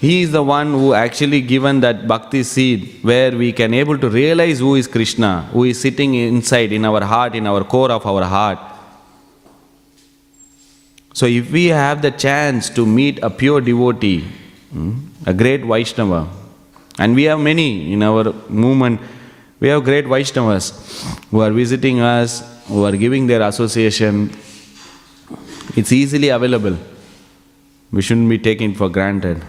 [0.00, 4.08] He is the one who actually given that bhakti seed where we can able to
[4.08, 8.04] realize who is Krishna, who is sitting inside in our heart, in our core of
[8.04, 8.58] our heart
[11.14, 14.22] so, if we have the chance to meet a pure devotee,
[14.72, 16.28] hmm, a great Vaishnava,
[16.98, 19.00] and we have many in our movement,
[19.60, 20.72] we have great Vaishnavas
[21.30, 24.32] who are visiting us, who are giving their association.
[25.76, 26.76] It's easily available.
[27.92, 29.40] We shouldn't be taking for granted.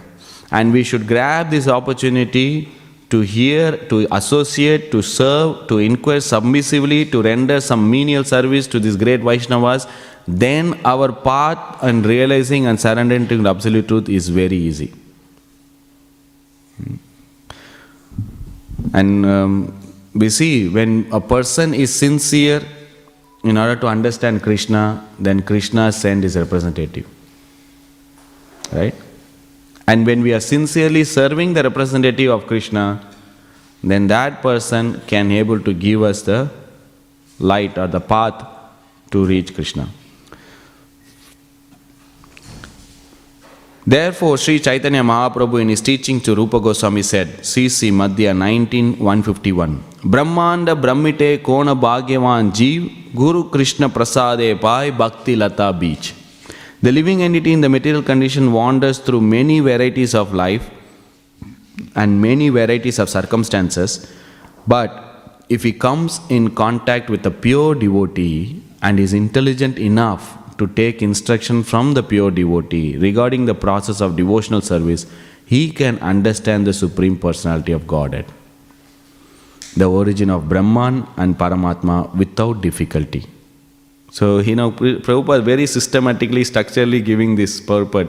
[0.50, 2.68] And we should grab this opportunity
[3.10, 8.80] to hear, to associate, to serve, to inquire submissively, to render some menial service to
[8.80, 9.88] these great Vaishnavas,
[10.26, 14.92] then our path and realizing and surrendering to the absolute truth is very easy.
[18.92, 22.62] And um, we see when a person is sincere
[23.44, 27.06] in order to understand Krishna, then Krishna send his representative.
[28.72, 28.94] Right?
[29.86, 33.00] And when we are sincerely serving the representative of Krishna,
[33.82, 36.50] then that person can able to give us the
[37.38, 38.44] light or the path
[39.12, 39.88] to reach Krishna.
[43.86, 49.84] Therefore, Sri Chaitanya Mahaprabhu in his teaching to Rupa Goswami said, CC Madhya 19 151,
[50.02, 56.25] Brahmanda Brahmite Kona Bhagyavan Jeev Guru Krishna Prasade Pai Bhakti Lata Bija.
[56.86, 60.70] The living entity in the material condition wanders through many varieties of life
[61.96, 64.08] and many varieties of circumstances,
[64.68, 70.68] but if he comes in contact with a pure devotee and is intelligent enough to
[70.68, 75.06] take instruction from the pure devotee regarding the process of devotional service,
[75.44, 78.26] he can understand the Supreme Personality of Godhead,
[79.76, 83.24] the origin of Brahman and Paramatma without difficulty.
[84.16, 88.08] So, you know, Prabhupada very systematically, structurally giving this purport.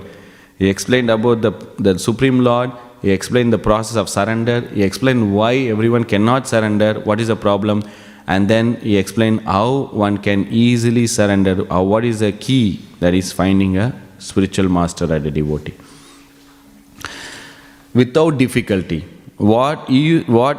[0.58, 5.36] He explained about the, the Supreme Lord, he explained the process of surrender, he explained
[5.36, 7.84] why everyone cannot surrender, what is the problem
[8.28, 13.14] and then he explained how one can easily surrender, or what is the key that
[13.14, 15.74] is finding a spiritual master and a devotee.
[17.93, 19.05] Without difficulty.
[19.38, 20.58] What you what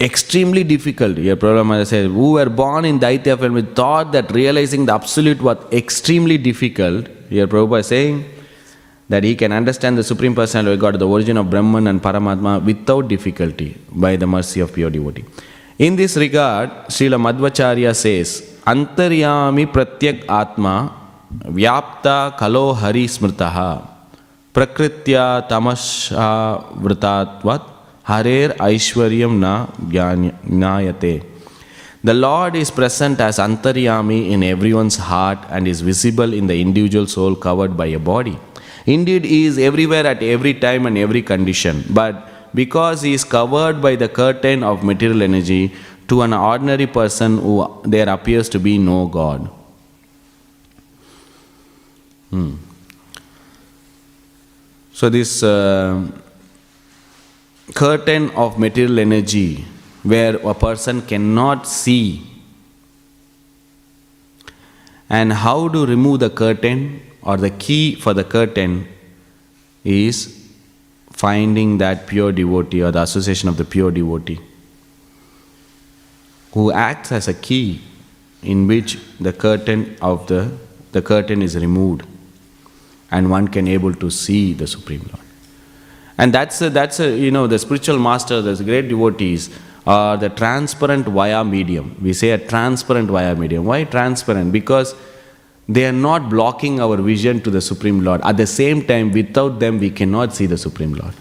[0.00, 1.16] extremely difficult.
[1.18, 5.58] Here Prabhupada says, who were born in Daitya family thought that realizing the absolute was
[5.72, 7.08] extremely difficult.
[7.28, 8.24] Here Prabhupada is saying
[9.08, 12.64] that he can understand the Supreme Personality of God, the origin of Brahman and Paramatma
[12.64, 15.24] without difficulty by the mercy of pure devotee.
[15.78, 20.94] In this regard, Srila Madhvacharya says, Antaryami pratyak atma
[21.30, 23.86] vyapta kalo hari smrtaha
[24.52, 27.69] prakritya tamasha vritatvat
[28.04, 31.24] harer aishwaryam na jnayate.
[32.02, 37.06] The Lord is present as Antaryami in everyone's heart and is visible in the individual
[37.06, 38.38] soul covered by a body.
[38.86, 43.82] Indeed, He is everywhere at every time and every condition, but because He is covered
[43.82, 45.74] by the curtain of material energy,
[46.08, 47.36] to an ordinary person
[47.84, 49.48] there appears to be no God.
[52.30, 52.54] Hmm.
[54.92, 56.02] So, this uh,
[57.74, 59.64] curtain of material energy
[60.02, 62.26] where a person cannot see.
[65.08, 68.88] And how to remove the curtain or the key for the curtain
[69.84, 70.36] is
[71.10, 74.38] finding that pure devotee or the association of the pure devotee
[76.52, 77.80] who acts as a key
[78.42, 80.50] in which the curtain of the
[80.92, 82.06] the curtain is removed
[83.10, 85.29] and one can able to see the supreme lord
[86.20, 89.48] and that's a, that's a, you know the spiritual master the great devotees
[89.86, 91.96] are the transparent via medium.
[92.02, 93.64] We say a transparent via medium.
[93.64, 94.52] Why transparent?
[94.52, 94.94] Because
[95.66, 98.20] they are not blocking our vision to the supreme lord.
[98.22, 101.14] At the same time without them we cannot see the supreme lord.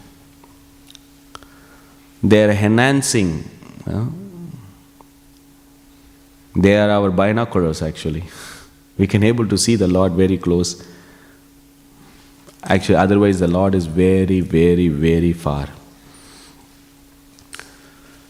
[2.22, 3.50] They are enhancing
[3.88, 4.14] you know,
[6.58, 8.26] they are our binoculars actually.
[8.98, 10.86] We can able to see the Lord very close.
[12.64, 15.70] Actually, otherwise the Lord is very, very, very far.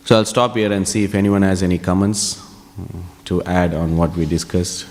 [0.05, 2.41] So I'll stop here and see if anyone has any comments
[2.79, 4.87] uh, to add on what we discussed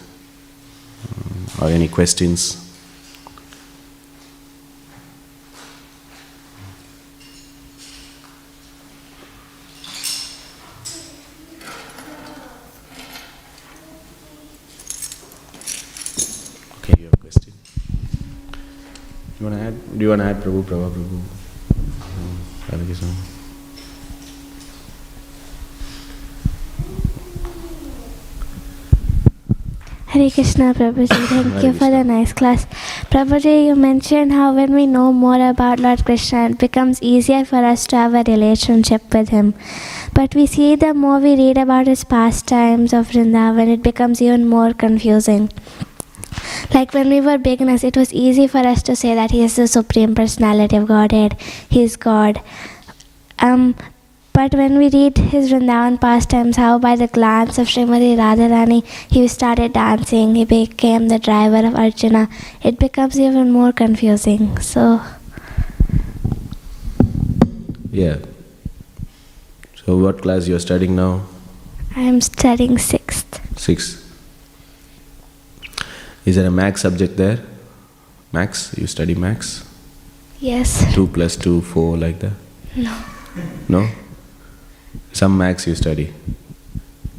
[1.60, 2.64] uh, or any questions.
[16.78, 17.52] Okay, you have a question?
[19.40, 19.98] You want to add?
[19.98, 21.20] Do you want to add Prabhu, Prabhu, Prabhu?
[22.72, 23.08] Radha Krishna.
[30.08, 32.64] Hare Krishna Prabhuji, thank Hare you for the nice class.
[33.12, 37.64] Prabhuji, you mentioned how when we know more about Lord Krishna, it becomes easier for
[37.64, 39.54] us to have a relationship with Him.
[40.14, 44.48] But we see the more we read about His pastimes of Vrindavan, it becomes even
[44.48, 45.50] more confusing.
[46.74, 49.56] Like when we were beginners, it was easy for us to say that He is
[49.56, 52.40] the Supreme Personality of Godhead, He is God.
[53.38, 53.74] Um,
[54.38, 59.26] but when we read his Vrindavan pastimes, how by the glance of Srimati Radharani he
[59.26, 62.28] started dancing, he became the driver of Arjuna,
[62.62, 64.60] it becomes even more confusing.
[64.60, 65.02] So,
[67.90, 68.18] Yeah.
[69.84, 71.22] So what class you are studying now?
[71.96, 73.40] I am studying sixth.
[73.58, 74.07] Six.
[76.28, 77.38] Is there a max subject there?
[78.32, 78.74] Max?
[78.76, 79.66] You study max?
[80.40, 80.84] Yes.
[80.94, 82.34] Two plus two, four, like that?
[82.76, 82.94] No.
[83.66, 83.88] No?
[85.12, 86.12] Some max you study.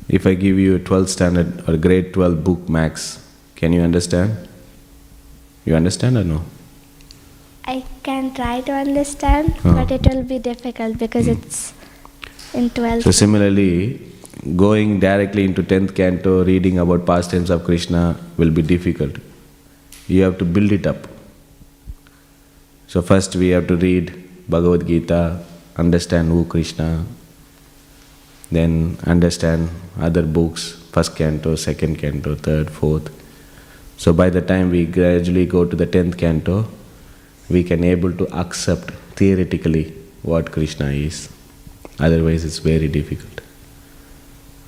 [0.07, 3.17] If I give you a 12th standard or grade 12 book max,
[3.55, 4.47] can you understand?
[5.65, 6.43] You understand or no?
[7.65, 9.73] I can try to understand, Oh.
[9.73, 11.31] but it will be difficult because hmm.
[11.31, 11.73] it's
[12.53, 13.03] in 12th.
[13.09, 14.01] So similarly,
[14.55, 19.17] going directly into 10th canto, reading about past pastimes of Krishna will be difficult.
[20.07, 21.07] You have to build it up.
[22.87, 24.13] So first we have to read
[24.49, 25.43] Bhagavad Gita,
[25.75, 27.05] understand who Krishna,
[28.51, 29.69] then understand
[29.99, 33.11] other books, first canto, second canto, third, fourth.
[33.97, 36.67] So by the time we gradually go to the 10th canto,
[37.49, 41.29] we can able to accept theoretically what Krishna is.
[41.99, 43.38] Otherwise it's very difficult.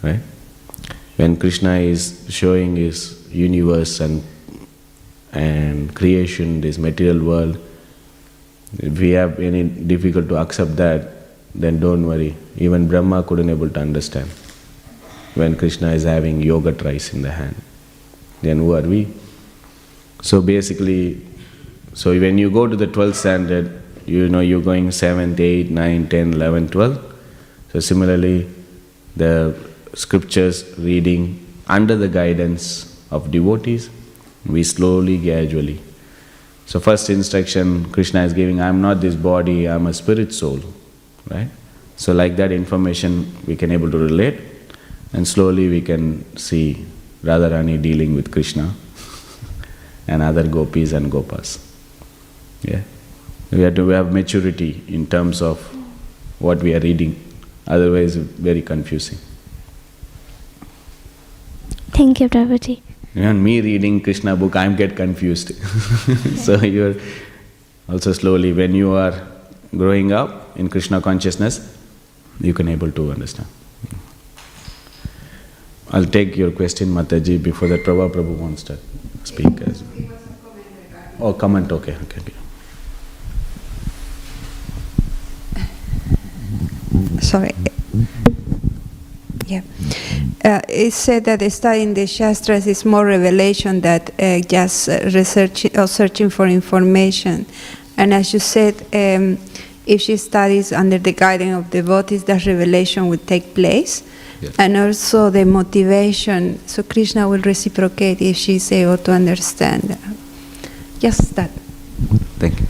[0.03, 0.19] Right?
[1.17, 4.23] When Krishna is showing his universe and
[5.33, 7.57] and creation, this material world,
[8.79, 11.09] if we have any difficult to accept that,
[11.53, 12.35] then don't worry.
[12.57, 14.29] Even Brahma couldn't able to understand.
[15.35, 17.55] When Krishna is having yogurt rice in the hand,
[18.41, 19.13] then who are we?
[20.21, 21.25] So basically,
[21.93, 26.07] so when you go to the 12th standard, you know you're going 7th, 8th, 9th,
[26.07, 27.13] 10th, 11th, 12th.
[27.71, 28.49] So similarly,
[29.15, 29.55] the
[29.93, 33.89] scriptures reading under the guidance of devotees,
[34.45, 35.81] we slowly, gradually.
[36.65, 40.33] So first instruction Krishna is giving, I am not this body, I am a spirit
[40.33, 40.59] soul.
[41.29, 41.49] Right?
[41.97, 44.39] So like that information we can able to relate
[45.13, 46.85] and slowly we can see
[47.23, 48.73] Radharani dealing with Krishna
[50.07, 51.59] and other gopis and gopas.
[52.63, 52.81] Yeah.
[53.51, 55.59] We have to have maturity in terms of
[56.39, 57.21] what we are reading,
[57.67, 59.19] otherwise very confusing.
[61.93, 62.81] Thank you, Prabhuji.
[63.15, 65.53] Even me reading Krishna book, I am get confused.
[66.37, 66.95] so you're
[67.89, 69.27] also slowly, when you are
[69.75, 71.77] growing up in Krishna consciousness,
[72.39, 73.47] you can able to understand.
[75.91, 77.43] I'll take your question, Mataji.
[77.43, 78.77] Before that, Prabhu Prabhu wants to
[79.25, 80.19] speak as well.
[81.19, 81.69] Oh, comment.
[81.71, 82.33] Okay, okay, okay.
[87.21, 87.51] sorry.
[89.51, 89.63] Yeah.
[90.45, 95.65] Uh, it said that studying the Shastras is more revelation than uh, just uh, research
[95.75, 97.45] or searching for information.
[97.97, 99.37] And as you said, um,
[99.85, 104.03] if she studies under the guidance of devotees, that revelation will take place.
[104.39, 104.55] Yes.
[104.57, 109.97] And also the motivation, so Krishna will reciprocate if she is able to understand.
[110.99, 111.51] Just that.
[112.39, 112.67] Thank you.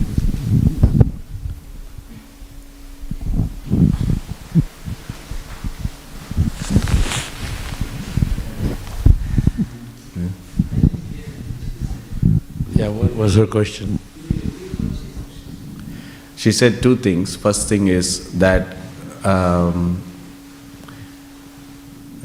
[12.92, 14.00] What was her question?
[16.36, 17.36] She said two things.
[17.36, 18.76] First thing is that
[19.24, 20.02] um,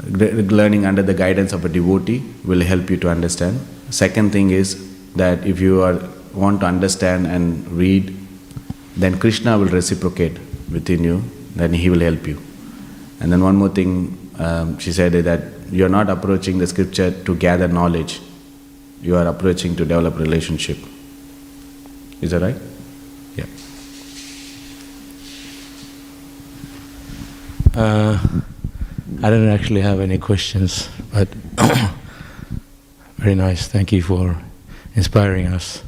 [0.09, 3.59] learning under the guidance of a devotee will help you to understand.
[3.89, 4.75] Second thing is
[5.15, 5.99] that if you are
[6.33, 8.15] want to understand and read,
[8.95, 10.37] then Krishna will reciprocate
[10.71, 11.23] within you.
[11.55, 12.39] Then he will help you.
[13.19, 15.41] And then one more thing, um, she said is that
[15.71, 18.21] you are not approaching the scripture to gather knowledge.
[19.01, 20.77] You are approaching to develop relationship.
[22.21, 22.55] Is that right?
[23.35, 23.45] Yeah.
[27.75, 28.17] Uh,
[29.23, 31.27] I don't actually have any questions, but
[33.17, 33.67] very nice.
[33.67, 34.41] Thank you for
[34.95, 35.83] inspiring us.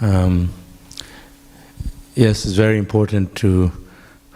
[0.00, 0.50] Um,
[2.14, 3.72] yes, it's very important to.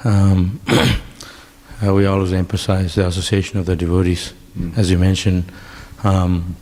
[0.05, 4.77] Um, uh, we always emphasize the association of the devotees, Mm.
[4.77, 5.45] as you mentioned.
[6.05, 6.57] Um,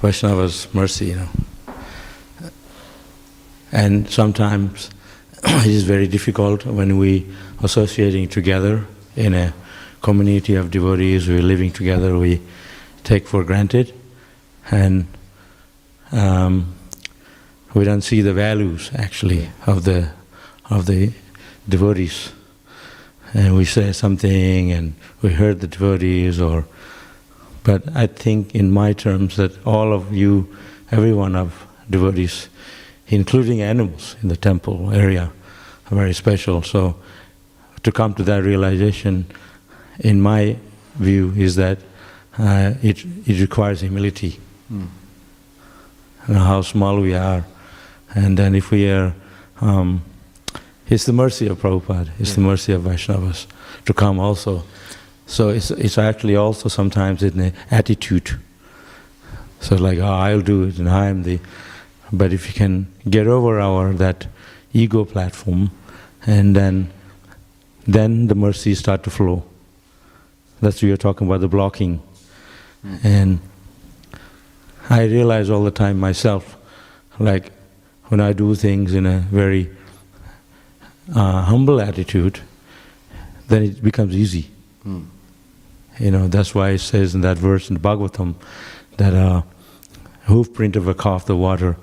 [0.00, 1.28] Vaishnava's mercy, you know.
[3.72, 4.90] And sometimes
[5.44, 7.26] it is very difficult when we
[7.62, 8.86] associating together
[9.16, 9.54] in a
[10.02, 12.40] community of devotees, we're living together, we
[13.04, 13.94] take for granted,
[14.70, 15.06] and
[16.10, 16.74] um,
[17.74, 20.10] we don't see the values actually of the
[20.70, 21.12] of the
[21.68, 22.32] devotees.
[23.34, 26.66] And we say something, and we hurt the devotees, or
[27.64, 30.54] but I think, in my terms, that all of you,
[30.90, 32.48] every one of devotees,
[33.06, 35.32] including animals in the temple area,
[35.90, 36.62] are very special.
[36.62, 36.96] So,
[37.82, 39.26] to come to that realization,
[40.00, 40.56] in my
[40.96, 41.78] view, is that
[42.38, 44.40] uh, it, it requires humility.
[44.72, 44.88] Mm.
[46.28, 47.44] You know, how small we are.
[48.14, 49.14] And then, if we are,
[49.60, 50.02] um,
[50.88, 53.46] it's the mercy of Prabhupada, it's the mercy of Vaishnavas
[53.86, 54.64] to come also.
[55.32, 58.38] So it's, it's actually also sometimes in the attitude.
[59.60, 61.40] So like, oh, I'll do it and I'm the...
[62.12, 64.26] But if you can get over our, that
[64.74, 65.70] ego platform
[66.26, 66.90] and then,
[67.86, 69.42] then the mercies start to flow.
[70.60, 72.02] That's what you're talking about, the blocking.
[73.02, 73.40] And
[74.90, 76.58] I realize all the time myself,
[77.18, 77.52] like
[78.08, 79.70] when I do things in a very
[81.16, 82.40] uh, humble attitude,
[83.48, 84.50] then it becomes easy.
[84.86, 85.06] Mm.
[85.98, 88.34] You know, that's why it says in that verse in the Bhagavatam
[88.96, 89.42] that uh,
[90.24, 91.76] hoof print of a calf, the water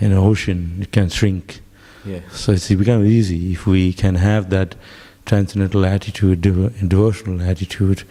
[0.00, 1.60] in an ocean, it can shrink.
[2.04, 2.20] Yeah.
[2.30, 4.76] So it's, it becomes easy if we can have that
[5.24, 8.04] transcendental attitude, devo- devotional attitude,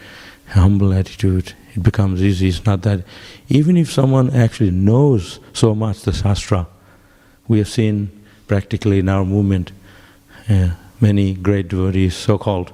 [0.50, 1.54] humble attitude.
[1.74, 2.50] It becomes easy.
[2.50, 3.06] It's not that.
[3.48, 6.68] Even if someone actually knows so much the Shastra,
[7.48, 8.12] we have seen
[8.48, 9.72] practically in our movement
[10.50, 12.74] uh, many great devotees, so-called,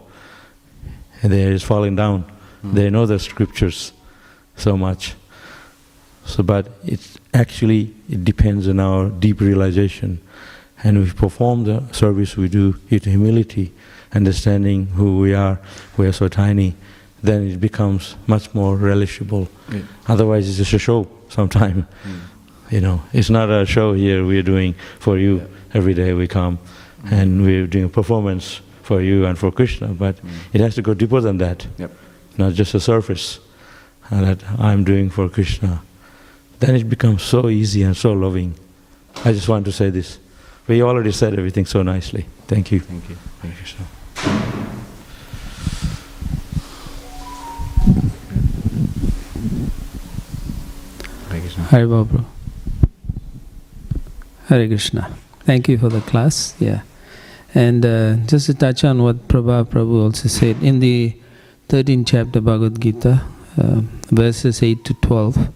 [1.22, 2.31] and they are falling down.
[2.66, 2.74] Mm.
[2.74, 3.92] They know the scriptures
[4.56, 5.16] so much.
[6.26, 10.20] So, but it's actually it depends on our deep realization,
[10.84, 13.72] and we perform the service we do with humility,
[14.14, 15.60] understanding who we are.
[15.98, 16.76] We are so tiny.
[17.24, 19.48] Then it becomes much more relishable.
[19.72, 19.82] Yeah.
[20.08, 21.08] Otherwise, it's just a show.
[21.30, 22.20] Sometime, Mm.
[22.72, 24.26] you know, it's not a show here.
[24.26, 25.44] We're doing for you Yeah.
[25.74, 26.14] every day.
[26.14, 26.58] We come,
[27.06, 27.12] Mm.
[27.12, 29.88] and we're doing a performance for you and for Krishna.
[29.88, 30.30] But Mm.
[30.54, 31.92] it has to go deeper than that Yep.
[32.38, 33.40] Not just a surface
[34.10, 35.82] uh, that I'm doing for Krishna,
[36.60, 38.56] then it becomes so easy and so loving.
[39.26, 40.20] I just want to say this.
[40.68, 42.26] We already said everything so nicely.
[42.48, 42.80] Thank you.
[42.80, 43.16] Thank you.
[43.42, 43.84] Thank you, sir.
[51.30, 51.64] Hare Krishna.
[51.64, 52.26] Hare Baba.
[54.48, 55.16] Hare Krishna.
[55.42, 56.56] Thank you for the class.
[56.60, 56.82] Yeah.
[57.54, 61.14] And uh, just to touch on what Prabha Prabhu also said, in the
[61.72, 63.22] 13th chapter Bhagavad Gita,
[63.58, 65.48] uh, verses 8 to 12,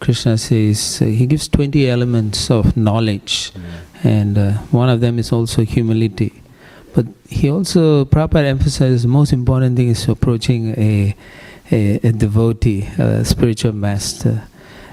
[0.00, 3.52] Krishna says uh, he gives 20 elements of knowledge,
[4.04, 6.42] and uh, one of them is also humility.
[6.94, 11.16] But he also, Prabhupada emphasizes the most important thing is approaching a,
[11.70, 14.46] a, a devotee, a spiritual master.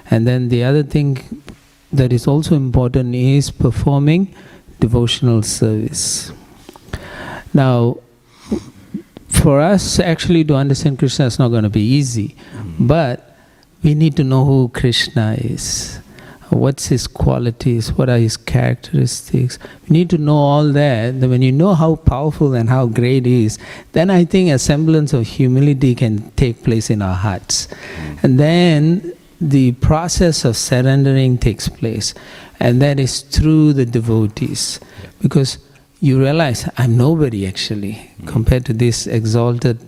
[0.09, 1.43] And then the other thing
[1.91, 4.33] that is also important is performing
[4.79, 6.31] devotional service.
[7.53, 7.97] Now,
[9.29, 12.87] for us actually to understand Krishna is not going to be easy, hmm.
[12.87, 13.37] but
[13.83, 15.99] we need to know who Krishna is.
[16.49, 17.93] What's his qualities?
[17.93, 19.59] What are his characteristics?
[19.87, 21.19] We need to know all that.
[21.19, 23.59] Then when you know how powerful and how great he is,
[23.91, 27.67] then I think a semblance of humility can take place in our hearts.
[27.71, 28.15] Hmm.
[28.23, 32.15] And then the process of surrendering takes place.
[32.59, 34.79] And that is through the devotees.
[35.21, 35.59] Because
[36.01, 38.27] you realize I'm nobody actually hmm.
[38.27, 39.79] compared to this exalted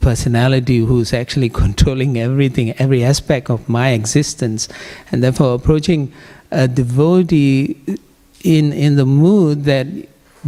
[0.00, 4.68] personality who's actually controlling everything, every aspect of my existence.
[5.10, 6.12] And therefore, approaching
[6.50, 7.76] a devotee
[8.42, 9.86] in, in the mood that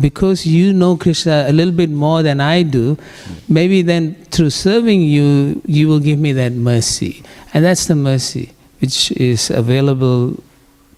[0.01, 3.35] because you know Krishna a little bit more than I do, hmm.
[3.49, 7.23] maybe then through serving you, you will give me that mercy.
[7.53, 10.43] And that's the mercy which is available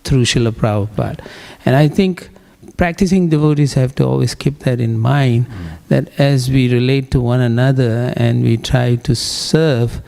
[0.05, 1.25] through Srila Prabhupada.
[1.65, 2.31] And I think
[2.77, 5.53] practicing devotees have to always keep that in mind mm.
[5.89, 10.01] that as we relate to one another and we try to serve,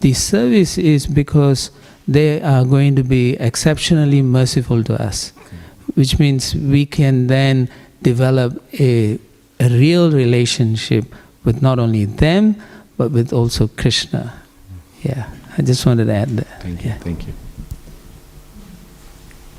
[0.00, 1.70] the service is because
[2.08, 5.96] they are going to be exceptionally merciful to us, mm.
[5.96, 7.68] which means we can then
[8.02, 9.18] develop a,
[9.60, 11.04] a real relationship
[11.44, 12.56] with not only them
[12.96, 14.32] but with also Krishna.
[14.32, 15.04] Mm.
[15.04, 16.62] Yeah, I just wanted to add that.
[16.62, 16.90] Thank you.
[16.90, 16.98] Yeah.
[16.98, 17.32] Thank you.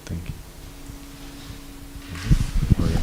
[0.06, 0.34] Thank you.
[2.80, 3.02] Oh, yeah.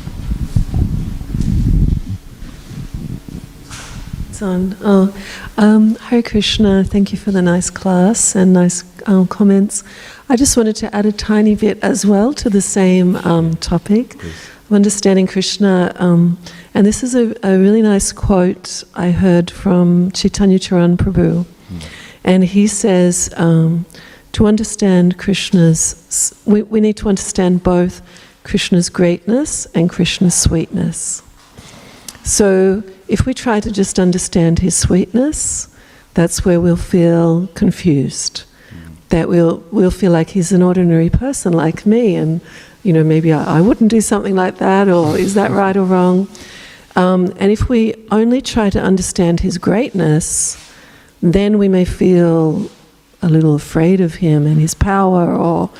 [4.35, 4.77] It's on.
[4.81, 5.17] Oh,
[5.57, 6.83] um, Hare Krishna.
[6.83, 9.85] Thank you for the nice class and nice um, comments.
[10.29, 14.17] I just wanted to add a tiny bit as well to the same um, topic
[14.25, 15.95] of understanding Krishna.
[16.01, 16.37] Um,
[16.75, 21.47] and this is a, a really nice quote I heard from Chaitanya Charan Prabhu.
[22.25, 23.87] And he says, um,
[24.33, 28.03] to understand Krishna's, we, we need to understand both
[28.43, 31.23] Krishna's greatness and Krishna's sweetness.
[32.25, 35.69] So if we try to just understand his sweetness,
[36.15, 38.45] that's where we'll feel confused.
[39.11, 42.41] That we'll, we'll feel like he's an ordinary person like me, and
[42.83, 45.85] you know, maybe I, I wouldn't do something like that, or is that right or
[45.85, 46.29] wrong?
[46.97, 50.57] Um, and if we only try to understand his greatness,
[51.21, 52.71] then we may feel
[53.23, 55.71] a little afraid of him and his power, or,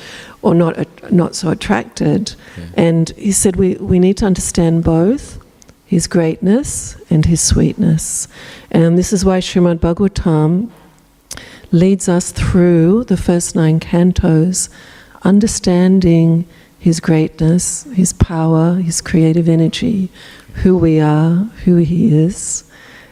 [0.41, 2.35] or not, not so attracted.
[2.75, 5.44] And he said we, we need to understand both
[5.85, 8.27] his greatness and his sweetness.
[8.71, 10.69] And this is why Srimad Bhagavatam
[11.71, 14.69] leads us through the first nine cantos,
[15.23, 16.47] understanding
[16.79, 20.09] his greatness, his power, his creative energy,
[20.63, 22.63] who we are, who he is,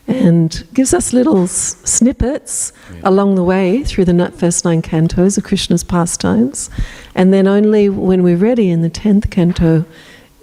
[0.07, 5.43] and gives us little s- snippets along the way through the first nine cantos of
[5.43, 6.69] Krishna's pastimes.
[7.15, 9.85] And then only when we're ready in the tenth canto,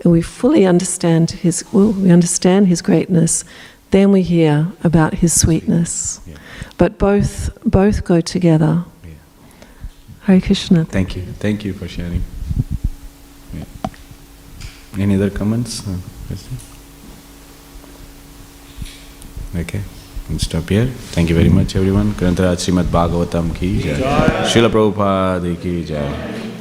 [0.04, 3.44] we fully understand his, well, we understand his greatness,
[3.90, 6.20] then we hear about his sweetness.
[6.26, 6.36] Yeah.
[6.78, 8.84] But both, both go together.
[9.04, 9.10] Yeah.
[10.22, 10.84] Hare Krishna.
[10.84, 11.22] Thank you.
[11.38, 12.22] Thank you for sharing.
[13.52, 13.64] Yeah.
[14.98, 15.82] Any other comments?
[19.56, 19.80] Okay,
[20.28, 20.86] we'll stop here.
[20.86, 22.12] Thank you very much, everyone.
[22.12, 23.94] Grantharaj Srimad Bhagavatam ki jai.
[24.46, 26.59] Srila Prabhupada ki jai.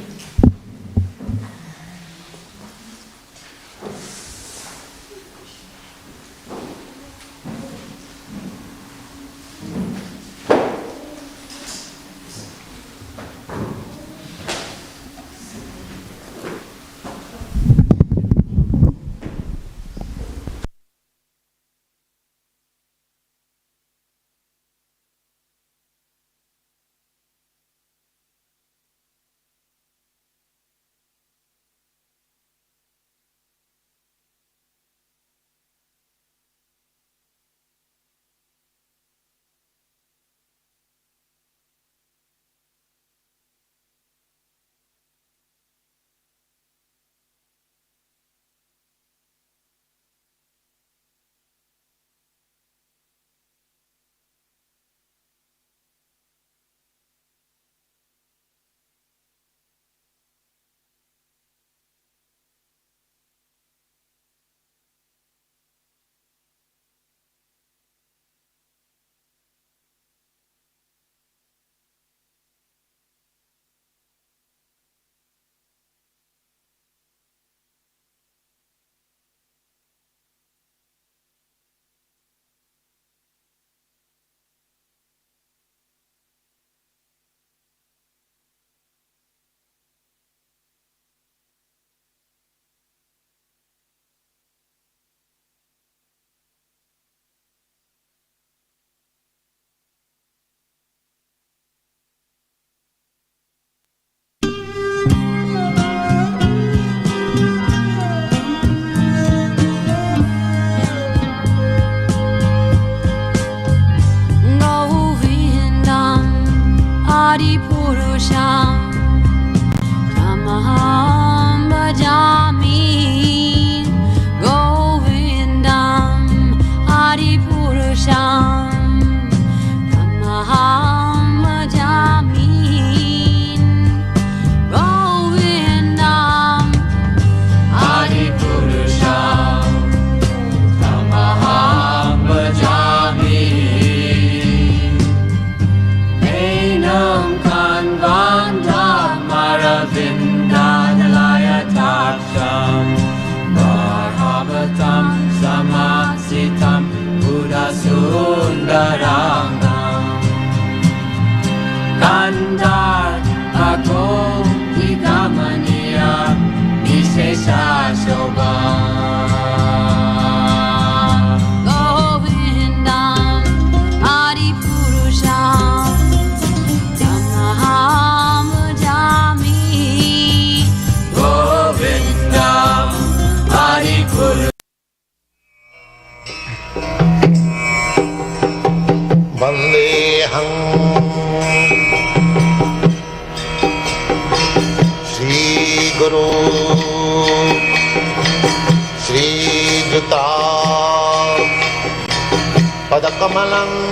[203.30, 203.89] Kamalang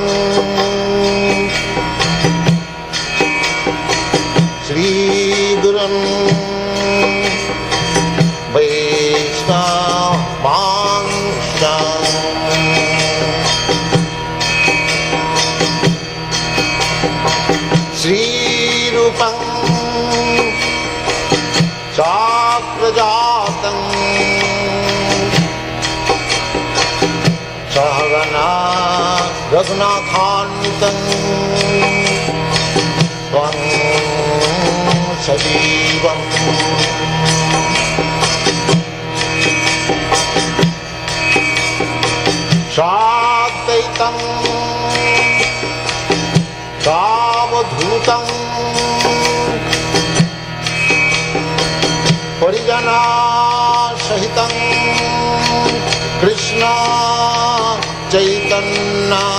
[59.10, 59.37] long.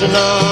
[0.00, 0.49] Krishna